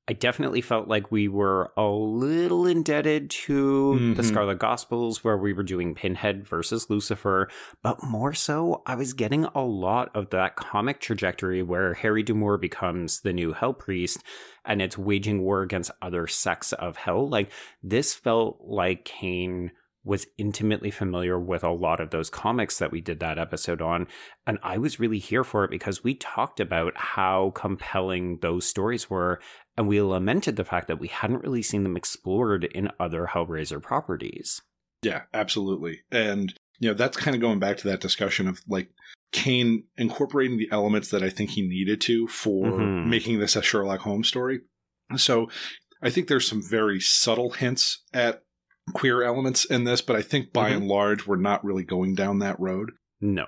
[0.07, 4.13] I definitely felt like we were a little indebted to mm-hmm.
[4.15, 7.47] the Scarlet Gospels, where we were doing Pinhead versus Lucifer.
[7.83, 12.57] But more so, I was getting a lot of that comic trajectory where Harry D'Amour
[12.57, 14.23] becomes the new Hell Priest
[14.65, 17.29] and it's waging war against other sects of hell.
[17.29, 17.51] Like,
[17.83, 19.71] this felt like Kane
[20.09, 24.07] was intimately familiar with a lot of those comics that we did that episode on.
[24.47, 29.07] And I was really here for it because we talked about how compelling those stories
[29.07, 29.39] were.
[29.77, 33.79] And we lamented the fact that we hadn't really seen them explored in other Hellraiser
[33.79, 34.63] properties.
[35.03, 35.99] Yeah, absolutely.
[36.11, 38.89] And, you know, that's kind of going back to that discussion of like
[39.31, 43.11] Kane incorporating the elements that I think he needed to for mm-hmm.
[43.11, 44.61] making this a Sherlock Holmes story.
[45.17, 45.49] So
[46.01, 48.41] I think there's some very subtle hints at
[48.93, 50.77] queer elements in this, but I think by mm-hmm.
[50.77, 52.91] and large, we're not really going down that road.
[53.21, 53.45] No.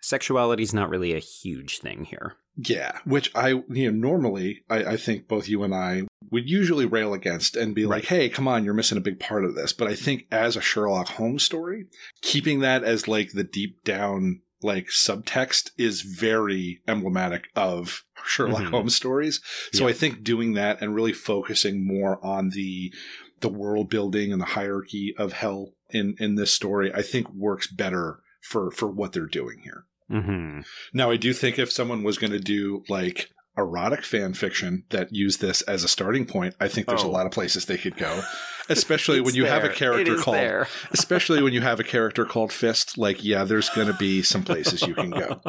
[0.00, 2.36] Sexuality is not really a huge thing here.
[2.56, 6.86] Yeah, which I, you know, normally I, I think both you and I would usually
[6.86, 7.96] rail against and be right.
[7.96, 9.72] like, hey, come on, you're missing a big part of this.
[9.72, 11.86] But I think as a Sherlock Holmes story,
[12.22, 18.70] keeping that as like the deep down like subtext is very emblematic of Sherlock mm-hmm.
[18.70, 19.40] Holmes stories.
[19.72, 19.90] So yeah.
[19.90, 22.92] I think doing that and really focusing more on the
[23.40, 27.66] the world building and the hierarchy of hell in in this story, I think works
[27.66, 29.84] better for for what they're doing here.
[30.10, 30.60] Mm-hmm.
[30.92, 35.14] Now, I do think if someone was going to do like erotic fan fiction that
[35.14, 37.08] used this as a starting point, I think there's oh.
[37.08, 38.22] a lot of places they could go.
[38.68, 39.52] Especially when you there.
[39.52, 43.70] have a character called especially when you have a character called Fist, like yeah, there's
[43.70, 45.40] going to be some places you can go.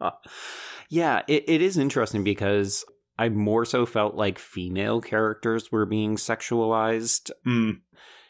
[0.88, 2.84] yeah, it, it is interesting because
[3.20, 7.30] I more so felt like female characters were being sexualized.
[7.46, 7.80] Mm.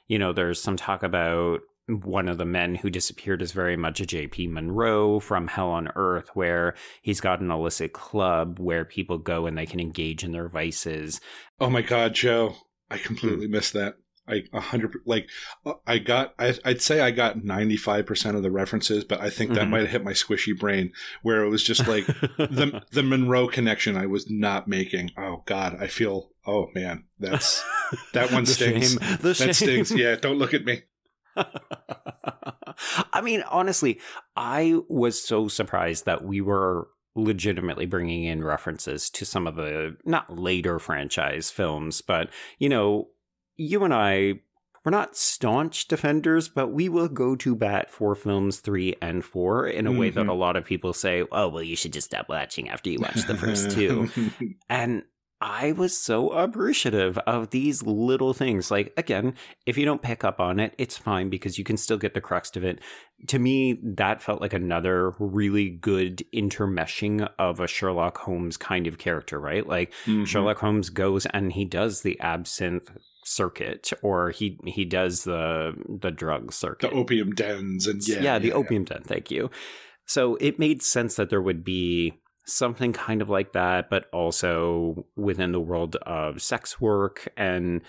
[0.08, 4.00] You know, there's some talk about one of the men who disappeared is very much
[4.00, 9.18] a JP Monroe from Hell on Earth, where he's got an illicit club where people
[9.18, 11.20] go and they can engage in their vices.
[11.60, 12.56] Oh my God, Joe.
[12.90, 13.50] I completely mm.
[13.50, 13.94] missed that.
[14.28, 15.28] I a hundred like
[15.66, 19.20] uh, I got I, would say I got ninety five percent of the references, but
[19.20, 19.70] I think that mm-hmm.
[19.70, 22.06] might have hit my squishy brain where it was just like
[22.36, 25.10] the the Monroe connection I was not making.
[25.18, 27.62] Oh God, I feel oh man, that's
[28.12, 28.96] that one stings.
[28.96, 29.52] that shame.
[29.52, 29.90] stings.
[29.90, 30.82] Yeah, don't look at me.
[33.12, 34.00] I mean, honestly,
[34.36, 39.96] I was so surprised that we were legitimately bringing in references to some of the
[40.04, 43.08] not later franchise films, but you know,
[43.60, 44.40] you and I
[44.84, 49.66] we're not staunch defenders, but we will go to bat for films three and four
[49.66, 49.98] in a mm-hmm.
[49.98, 50.30] way that mm-hmm.
[50.30, 53.26] a lot of people say, oh, well, you should just stop watching after you watch
[53.26, 54.08] the first two.
[54.70, 55.02] and
[55.42, 58.70] I was so appreciative of these little things.
[58.70, 61.96] Like, again, if you don't pick up on it, it's fine because you can still
[61.98, 62.80] get the crux of it.
[63.28, 68.98] To me, that felt like another really good intermeshing of a Sherlock Holmes kind of
[68.98, 69.66] character, right?
[69.66, 70.24] Like, mm-hmm.
[70.24, 72.90] Sherlock Holmes goes and he does the absinthe
[73.30, 78.38] circuit or he he does the the drug circuit the opium dens and yeah yeah
[78.38, 78.54] the yeah.
[78.54, 79.50] opium den thank you
[80.06, 85.06] so it made sense that there would be something kind of like that, but also
[85.16, 87.32] within the world of sex work.
[87.36, 87.82] And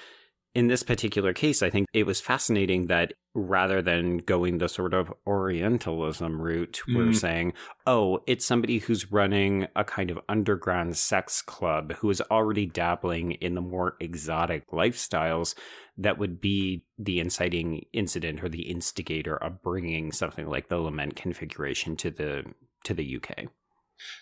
[0.54, 4.94] in this particular case, I think it was fascinating that rather than going the sort
[4.94, 6.98] of Orientalism route, mm.
[6.98, 7.54] we're saying,
[7.88, 13.32] oh, it's somebody who's running a kind of underground sex club who is already dabbling
[13.34, 15.56] in the more exotic lifestyles
[15.98, 21.16] that would be the inciting incident or the instigator of bringing something like the lament
[21.16, 22.44] configuration to the
[22.84, 23.48] to the UK.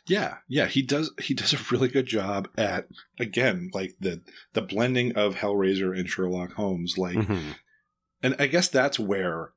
[0.07, 1.11] Yeah, yeah, he does.
[1.21, 2.87] He does a really good job at
[3.19, 4.21] again, like the
[4.53, 6.97] the blending of Hellraiser and Sherlock Holmes.
[6.97, 7.51] Like, mm-hmm.
[8.23, 9.53] and I guess that's where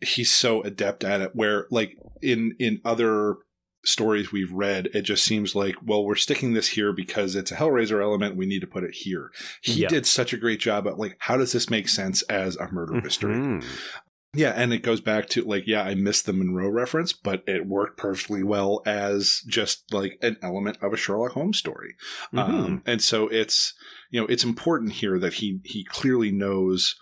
[0.00, 1.34] he's so adept at it.
[1.34, 3.36] Where like in in other
[3.84, 7.56] stories we've read, it just seems like, well, we're sticking this here because it's a
[7.56, 8.36] Hellraiser element.
[8.36, 9.30] We need to put it here.
[9.62, 9.88] He yeah.
[9.88, 13.00] did such a great job at like, how does this make sense as a murder
[13.00, 13.36] mystery?
[13.36, 13.68] Mm-hmm.
[14.34, 17.66] Yeah, and it goes back to like, yeah, I missed the Monroe reference, but it
[17.66, 21.94] worked perfectly well as just like an element of a Sherlock Holmes story.
[22.34, 22.38] Mm-hmm.
[22.38, 23.74] Um, and so it's
[24.10, 26.96] you know it's important here that he he clearly knows.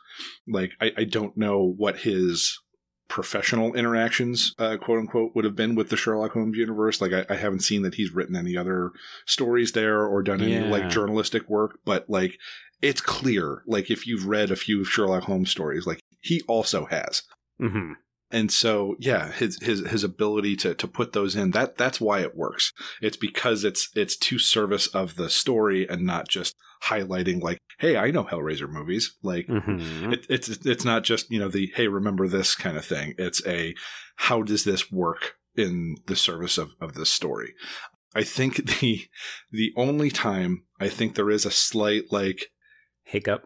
[0.47, 2.61] Like, I, I don't know what his
[3.09, 7.01] professional interactions, uh, quote unquote, would have been with the Sherlock Holmes universe.
[7.01, 8.93] Like, I, I, haven't seen that he's written any other
[9.27, 10.71] stories there or done any yeah.
[10.71, 12.39] like journalistic work, but like,
[12.81, 13.63] it's clear.
[13.67, 17.23] Like, if you've read a few Sherlock Holmes stories, like he also has.
[17.61, 17.93] Mm-hmm.
[18.31, 22.21] And so, yeah, his his his ability to to put those in that that's why
[22.21, 22.73] it works.
[23.01, 27.97] It's because it's it's to service of the story and not just highlighting like, hey,
[27.97, 29.17] I know Hellraiser movies.
[29.23, 30.13] Like, mm-hmm.
[30.15, 33.15] it, it's it's not just you know the hey, remember this kind of thing.
[33.19, 33.75] It's a
[34.17, 37.55] how does this work in the service of of this story.
[38.17, 39.05] I think the
[39.53, 42.47] the only time I think there is a slight like
[43.05, 43.45] hiccup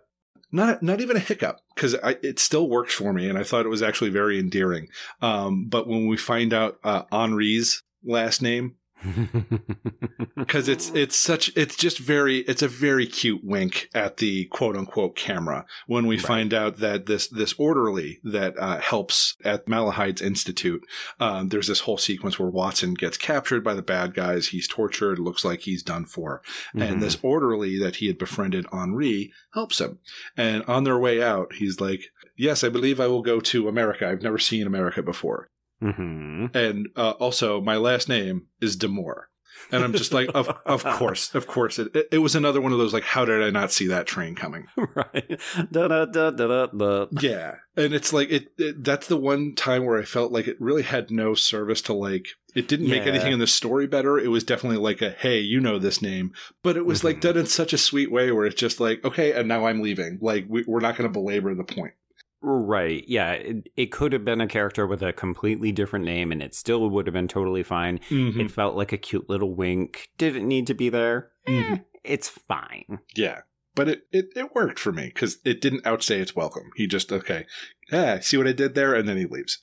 [0.51, 3.71] not not even a hiccup because it still works for me, and I thought it
[3.71, 4.89] was actually very endearing.
[5.21, 8.77] Um, but when we find out uh, Henri's last name,
[10.37, 14.77] because it's it's such it's just very it's a very cute wink at the quote
[14.77, 16.27] unquote camera when we right.
[16.27, 20.85] find out that this this orderly that uh, helps at Malahide's Institute.
[21.21, 24.49] Um, there's this whole sequence where Watson gets captured by the bad guys.
[24.49, 25.19] He's tortured.
[25.19, 26.43] Looks like he's done for.
[26.75, 26.83] Mm-hmm.
[26.83, 29.99] And this orderly that he had befriended Henri helps him.
[30.37, 34.09] And on their way out, he's like, "Yes, I believe I will go to America.
[34.09, 35.51] I've never seen America before."
[35.83, 36.57] Mm-hmm.
[36.57, 39.25] And uh, also, my last name is Demore.
[39.71, 41.79] And I'm just like, of of course, of course.
[41.79, 44.07] It, it, it, was another one of those like, how did I not see that
[44.07, 44.67] train coming?
[44.77, 45.41] right.
[45.71, 47.07] Da, da, da, da, da.
[47.21, 47.57] Yeah.
[47.77, 50.83] And it's like it, it, That's the one time where I felt like it really
[50.83, 52.29] had no service to like.
[52.55, 52.99] It didn't yeah.
[52.99, 54.18] make anything in the story better.
[54.18, 57.09] It was definitely like a hey, you know this name, but it was mm-hmm.
[57.09, 59.81] like done in such a sweet way where it's just like okay, and now I'm
[59.83, 60.18] leaving.
[60.20, 61.93] Like we, we're not going to belabor the point.
[62.41, 63.05] Right.
[63.09, 63.32] Yeah.
[63.32, 66.89] It, it, could have been a character with a completely different name and it still
[66.89, 67.99] would have been totally fine.
[68.11, 68.41] Mm-hmm.
[68.41, 70.11] It felt like a cute little wink.
[70.18, 71.30] Didn't need to be there?
[71.49, 71.74] Mm-hmm.
[71.74, 73.01] Eh, it's fine.
[73.16, 73.41] Yeah.
[73.74, 76.70] But it, it, it worked for me because it didn't outstay its welcome.
[76.76, 77.47] He just, okay,
[77.93, 78.95] yeah, see what I did there?
[78.95, 79.59] And then he leaves.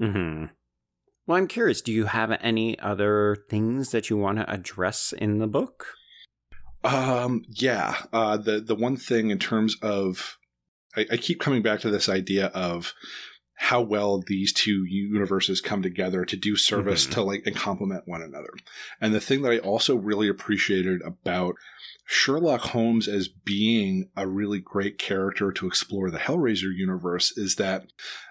[0.00, 0.46] Mm-hmm.
[1.26, 1.80] Well, I'm curious.
[1.80, 5.94] Do you have any other things that you want to address in the book?
[6.82, 7.96] Um, yeah.
[8.12, 10.38] Uh, the the one thing in terms of
[10.96, 12.94] I, I keep coming back to this idea of
[13.62, 17.12] how well these two universes come together to do service mm-hmm.
[17.12, 18.54] to like and complement one another.
[19.02, 21.56] And the thing that I also really appreciated about
[22.06, 27.84] Sherlock Holmes as being a really great character to explore the Hellraiser universe is that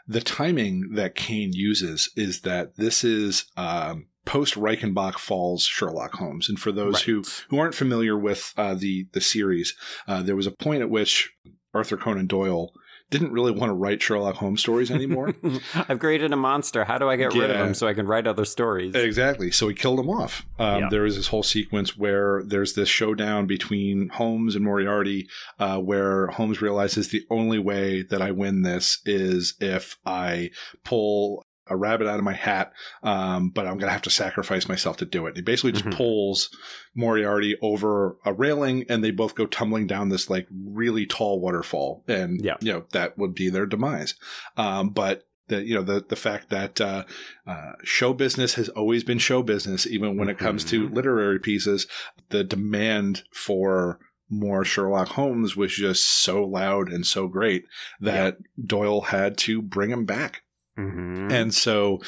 [0.07, 6.49] the timing that Kane uses is that this is um, post Reichenbach Falls Sherlock Holmes.
[6.49, 7.03] And for those right.
[7.03, 9.76] who, who aren't familiar with uh, the the series,
[10.07, 11.32] uh, there was a point at which
[11.74, 12.74] Arthur Conan Doyle
[13.09, 15.34] didn't really want to write Sherlock Holmes stories anymore.
[15.89, 16.86] I've created a monster.
[16.86, 17.41] How do I get yeah.
[17.41, 18.93] rid of him so I can write other stories?
[18.95, 19.51] Exactly.
[19.51, 20.45] So he killed him off.
[20.59, 20.88] Um, yeah.
[20.91, 26.28] There is this whole sequence where there's this showdown between Holmes and Moriarty, uh, where
[26.28, 30.51] Holmes realizes the only way that I win this is if I
[30.84, 34.67] pull a rabbit out of my hat, um, but I'm going to have to sacrifice
[34.67, 35.36] myself to do it.
[35.36, 35.97] He basically just mm-hmm.
[35.97, 36.49] pulls
[36.95, 42.03] Moriarty over a railing and they both go tumbling down this like really tall waterfall.
[42.07, 42.57] And, yeah.
[42.61, 44.15] you know, that would be their demise.
[44.57, 47.05] Um, but the, you know, the, the fact that, uh,
[47.47, 50.95] uh, show business has always been show business, even when it comes to mm-hmm.
[50.95, 51.88] literary pieces,
[52.30, 53.99] the demand for,
[54.30, 57.65] more Sherlock Holmes was just so loud and so great
[57.99, 60.43] that Doyle had to bring him back.
[60.80, 61.32] Mm-hmm.
[61.32, 61.99] And so,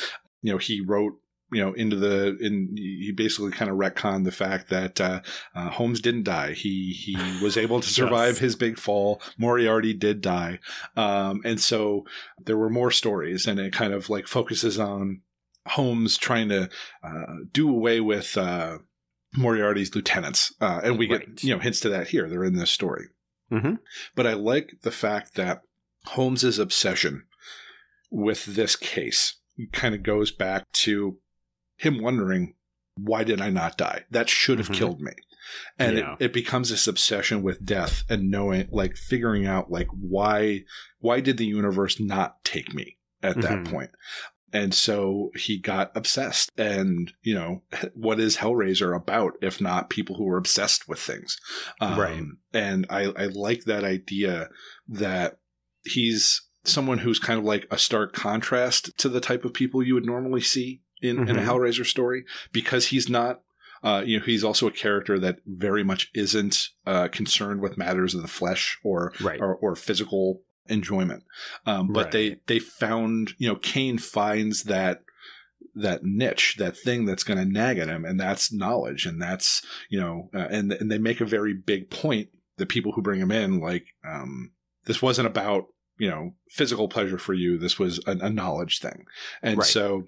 [0.42, 1.14] you know, he wrote
[1.52, 5.22] you know into the in he basically kind of retconned the fact that uh,
[5.54, 6.54] uh, Holmes didn't die.
[6.54, 8.40] He he was able to survive yes.
[8.40, 9.22] his big fall.
[9.38, 10.60] Moriarty did die,
[10.96, 12.06] um, and so
[12.44, 15.22] there were more stories, and it kind of like focuses on
[15.68, 16.70] Holmes trying to
[17.04, 18.78] uh, do away with uh,
[19.36, 21.36] Moriarty's lieutenants, uh, and we right.
[21.36, 22.30] get you know hints to that here.
[22.30, 23.08] They're in this story,
[23.52, 23.76] mm-hmm.
[24.16, 25.64] but I like the fact that
[26.06, 27.26] Holmes's obsession
[28.12, 29.38] with this case
[29.72, 31.18] kind of goes back to
[31.78, 32.54] him wondering,
[32.96, 34.06] why did I not die?
[34.12, 34.76] That should have mm-hmm.
[34.76, 35.14] killed me.
[35.80, 36.14] And yeah.
[36.20, 40.64] it, it becomes this obsession with death and knowing, like figuring out, like, why,
[41.00, 43.64] why did the universe not take me at mm-hmm.
[43.64, 43.92] that point?
[44.54, 46.52] And so he got obsessed.
[46.58, 51.40] And, you know, what is Hellraiser about if not people who are obsessed with things?
[51.80, 52.24] Um, right.
[52.54, 54.50] And I, I like that idea
[54.88, 55.40] that
[55.84, 59.94] he's someone who's kind of like a stark contrast to the type of people you
[59.94, 61.28] would normally see in, mm-hmm.
[61.28, 61.50] in a mm-hmm.
[61.50, 63.42] Hellraiser story because he's not
[63.84, 68.14] uh, you know, he's also a character that very much isn't uh, concerned with matters
[68.14, 69.42] of the flesh or right.
[69.42, 71.24] or, or, physical enjoyment.
[71.66, 72.12] Um, but right.
[72.12, 75.02] they they found, you know, Kane finds that
[75.74, 79.66] that niche, that thing that's going to nag at him, and that's knowledge, and that's
[79.90, 82.30] you know, uh, and and they make a very big point.
[82.58, 84.52] The people who bring him in, like, um,
[84.86, 85.66] this wasn't about
[86.02, 89.06] you know physical pleasure for you this was a, a knowledge thing
[89.44, 89.68] and right.
[89.68, 90.04] so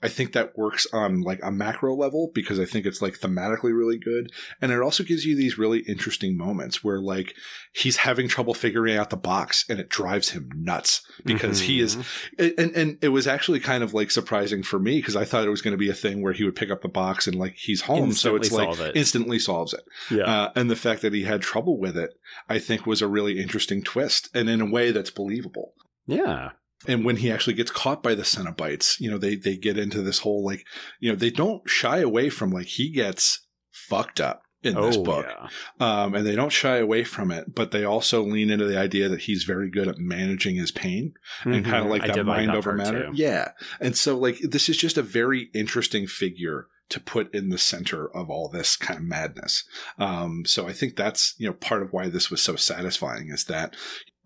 [0.00, 3.76] I think that works on like a macro level because I think it's like thematically
[3.76, 4.30] really good.
[4.62, 7.34] And it also gives you these really interesting moments where like
[7.72, 11.66] he's having trouble figuring out the box and it drives him nuts because mm-hmm.
[11.66, 12.60] he is, mm-hmm.
[12.60, 15.50] and, and it was actually kind of like surprising for me because I thought it
[15.50, 17.56] was going to be a thing where he would pick up the box and like
[17.56, 18.10] he's home.
[18.10, 18.96] Instantly so it's like it.
[18.96, 19.82] instantly solves it.
[20.12, 20.24] Yeah.
[20.24, 22.14] Uh, and the fact that he had trouble with it,
[22.48, 25.74] I think was a really interesting twist and in a way that's believable.
[26.06, 26.50] Yeah
[26.86, 30.02] and when he actually gets caught by the Cenobites, you know, they they get into
[30.02, 30.64] this whole like,
[31.00, 34.96] you know, they don't shy away from like he gets fucked up in oh, this
[34.96, 35.48] book, yeah.
[35.80, 39.08] um, and they don't shy away from it, but they also lean into the idea
[39.08, 41.52] that he's very good at managing his pain mm-hmm.
[41.52, 43.06] and kind of like that mind over matter.
[43.06, 43.12] Too.
[43.14, 47.58] Yeah, and so like this is just a very interesting figure to put in the
[47.58, 49.64] center of all this kind of madness.
[49.98, 53.44] Um, so I think that's you know part of why this was so satisfying is
[53.44, 53.74] that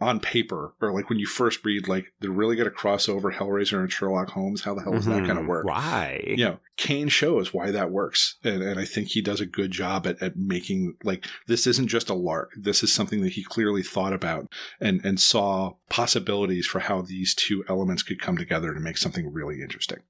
[0.02, 3.32] on paper or like when you first read like they're really going to cross over
[3.32, 4.62] Hellraiser and Sherlock Holmes.
[4.62, 5.20] How the hell is mm-hmm.
[5.20, 5.64] that going to work?
[5.64, 6.22] Why?
[6.26, 9.70] You know, Kane shows why that works, and, and I think he does a good
[9.70, 12.50] job at, at making like this isn't just a lark.
[12.56, 17.34] This is something that he clearly thought about and and saw possibilities for how these
[17.34, 20.00] two elements could come together to make something really interesting.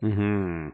[0.00, 0.68] Hmm.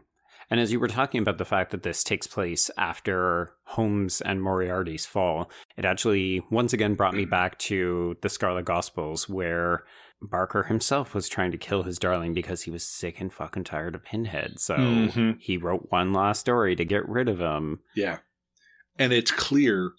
[0.49, 4.41] And as you were talking about the fact that this takes place after Holmes and
[4.41, 9.83] Moriarty's fall, it actually once again brought me back to the Scarlet Gospels, where
[10.21, 13.95] Barker himself was trying to kill his darling because he was sick and fucking tired
[13.95, 14.59] of Pinhead.
[14.59, 15.31] So mm-hmm.
[15.39, 17.79] he wrote one last story to get rid of him.
[17.95, 18.19] Yeah.
[18.97, 19.91] And it's clear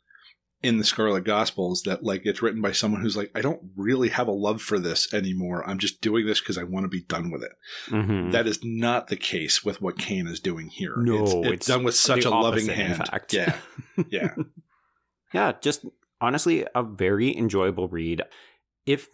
[0.64, 4.08] in the Scarlet Gospels that like it's written by someone who's like, I don't really
[4.08, 5.62] have a love for this anymore.
[5.68, 7.52] I'm just doing this because I want to be done with it.
[7.88, 8.30] Mm-hmm.
[8.30, 10.94] That is not the case with what Kane is doing here.
[10.96, 12.96] No, it's, it's, it's done with such a loving hand.
[12.96, 13.32] Fact.
[13.34, 13.56] Yeah,
[14.08, 14.34] yeah,
[15.32, 15.52] yeah.
[15.60, 15.84] Just
[16.20, 18.22] honestly, a very enjoyable read.
[18.86, 19.08] If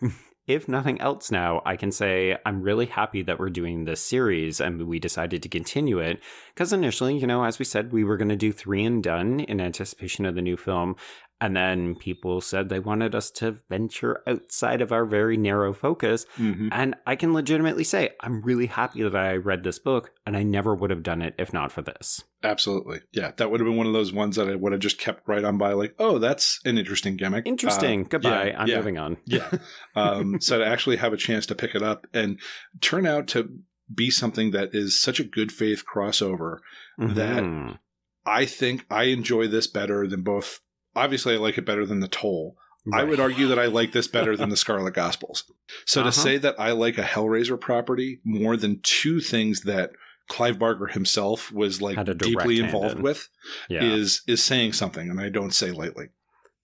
[0.50, 4.60] if nothing else now, I can say I'm really happy that we're doing this series
[4.60, 6.20] and we decided to continue it.
[6.52, 9.40] Because initially, you know, as we said, we were going to do three and done
[9.40, 10.96] in anticipation of the new film.
[11.40, 16.26] And then people said they wanted us to venture outside of our very narrow focus.
[16.36, 16.68] Mm-hmm.
[16.70, 20.42] And I can legitimately say, I'm really happy that I read this book, and I
[20.42, 22.22] never would have done it if not for this.
[22.42, 23.00] Absolutely.
[23.12, 23.32] Yeah.
[23.36, 25.44] That would have been one of those ones that I would have just kept right
[25.44, 27.46] on by, like, oh, that's an interesting gimmick.
[27.46, 28.04] Interesting.
[28.04, 28.48] Uh, Goodbye.
[28.48, 29.16] Yeah, I'm yeah, moving on.
[29.24, 29.50] yeah.
[29.96, 32.38] Um, so to actually have a chance to pick it up and
[32.80, 33.58] turn out to
[33.92, 36.58] be something that is such a good faith crossover
[36.98, 37.14] mm-hmm.
[37.14, 37.78] that
[38.24, 40.60] I think I enjoy this better than both
[40.94, 42.56] obviously I like it better than the toll.
[42.86, 43.02] Right.
[43.02, 45.44] I would argue that I like this better than the Scarlet Gospels.
[45.84, 46.10] So uh-huh.
[46.10, 49.92] to say that I like a Hellraiser property more than two things that
[50.28, 53.02] Clive Barker himself was like deeply involved in.
[53.02, 53.28] with
[53.68, 53.82] yeah.
[53.82, 56.10] is is saying something, and I don't say lightly.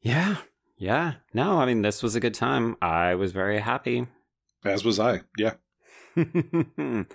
[0.00, 0.36] Yeah,
[0.78, 1.14] yeah.
[1.34, 2.76] No, I mean this was a good time.
[2.80, 4.06] I was very happy.
[4.64, 5.22] As was I.
[5.36, 5.54] Yeah.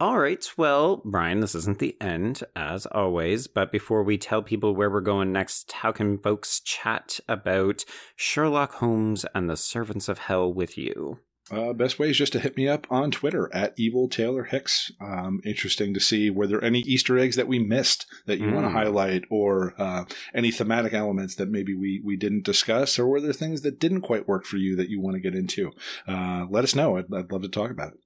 [0.00, 0.44] All right.
[0.56, 3.46] Well, Brian, this isn't the end, as always.
[3.46, 7.84] But before we tell people where we're going next, how can folks chat about
[8.16, 11.18] Sherlock Holmes and the Servants of Hell with you?
[11.50, 14.92] Uh, best way is just to hit me up on Twitter at Evil Taylor Hicks.
[15.00, 18.54] Um, interesting to see were there any Easter eggs that we missed that you mm.
[18.54, 23.06] want to highlight, or uh, any thematic elements that maybe we we didn't discuss, or
[23.08, 25.72] were there things that didn't quite work for you that you want to get into?
[26.06, 26.96] Uh, let us know.
[26.96, 28.00] I'd, I'd love to talk about it.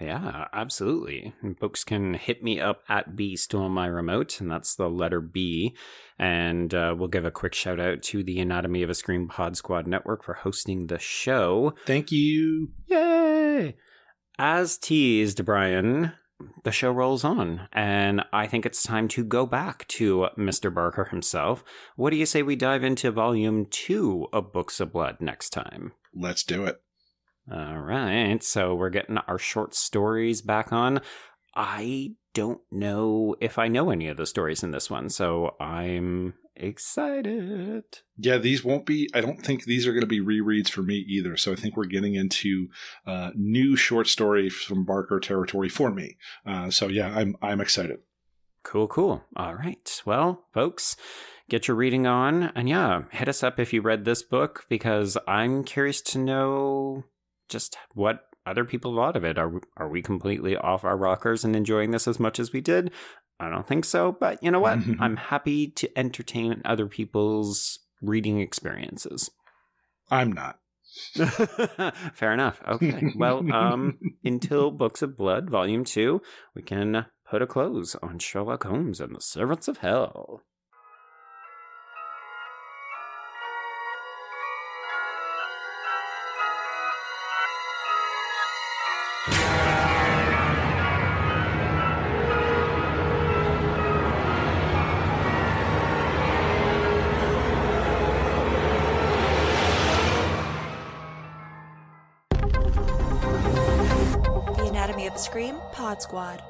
[0.00, 1.34] Yeah, absolutely.
[1.60, 5.76] folks can hit me up at B on My Remote, and that's the letter B.
[6.18, 9.56] And uh, we'll give a quick shout out to the Anatomy of a Scream Pod
[9.56, 11.74] Squad Network for hosting the show.
[11.86, 12.70] Thank you.
[12.86, 13.76] Yay!
[14.38, 16.12] As teased, Brian,
[16.64, 20.72] the show rolls on, and I think it's time to go back to Mr.
[20.72, 21.62] Barker himself.
[21.96, 25.92] What do you say we dive into volume two of Books of Blood next time?
[26.14, 26.80] Let's do it.
[27.50, 28.42] All right.
[28.42, 31.00] So we're getting our short stories back on.
[31.54, 36.34] I don't know if I know any of the stories in this one, so I'm
[36.54, 37.84] excited.
[38.16, 41.04] Yeah, these won't be, I don't think these are going to be rereads for me
[41.08, 41.36] either.
[41.36, 42.68] So I think we're getting into
[43.06, 46.16] uh, new short stories from Barker territory for me.
[46.46, 47.98] Uh, so yeah, I'm, I'm excited.
[48.62, 49.24] Cool, cool.
[49.36, 50.02] All right.
[50.04, 50.96] Well, folks,
[51.48, 52.52] get your reading on.
[52.54, 57.04] And yeah, hit us up if you read this book because I'm curious to know
[57.50, 59.38] just what other people thought of it.
[59.38, 62.90] Are are we completely off our rockers and enjoying this as much as we did?
[63.38, 64.78] I don't think so, but you know what?
[65.00, 69.30] I'm happy to entertain other people's reading experiences.
[70.10, 70.58] I'm not.
[72.14, 72.60] Fair enough.
[72.66, 73.12] Okay.
[73.16, 76.20] Well, um, until Books of Blood, Volume 2,
[76.54, 80.42] we can put a close on Sherlock Holmes and the Servants of Hell.
[106.10, 106.49] Scream Pod Squad.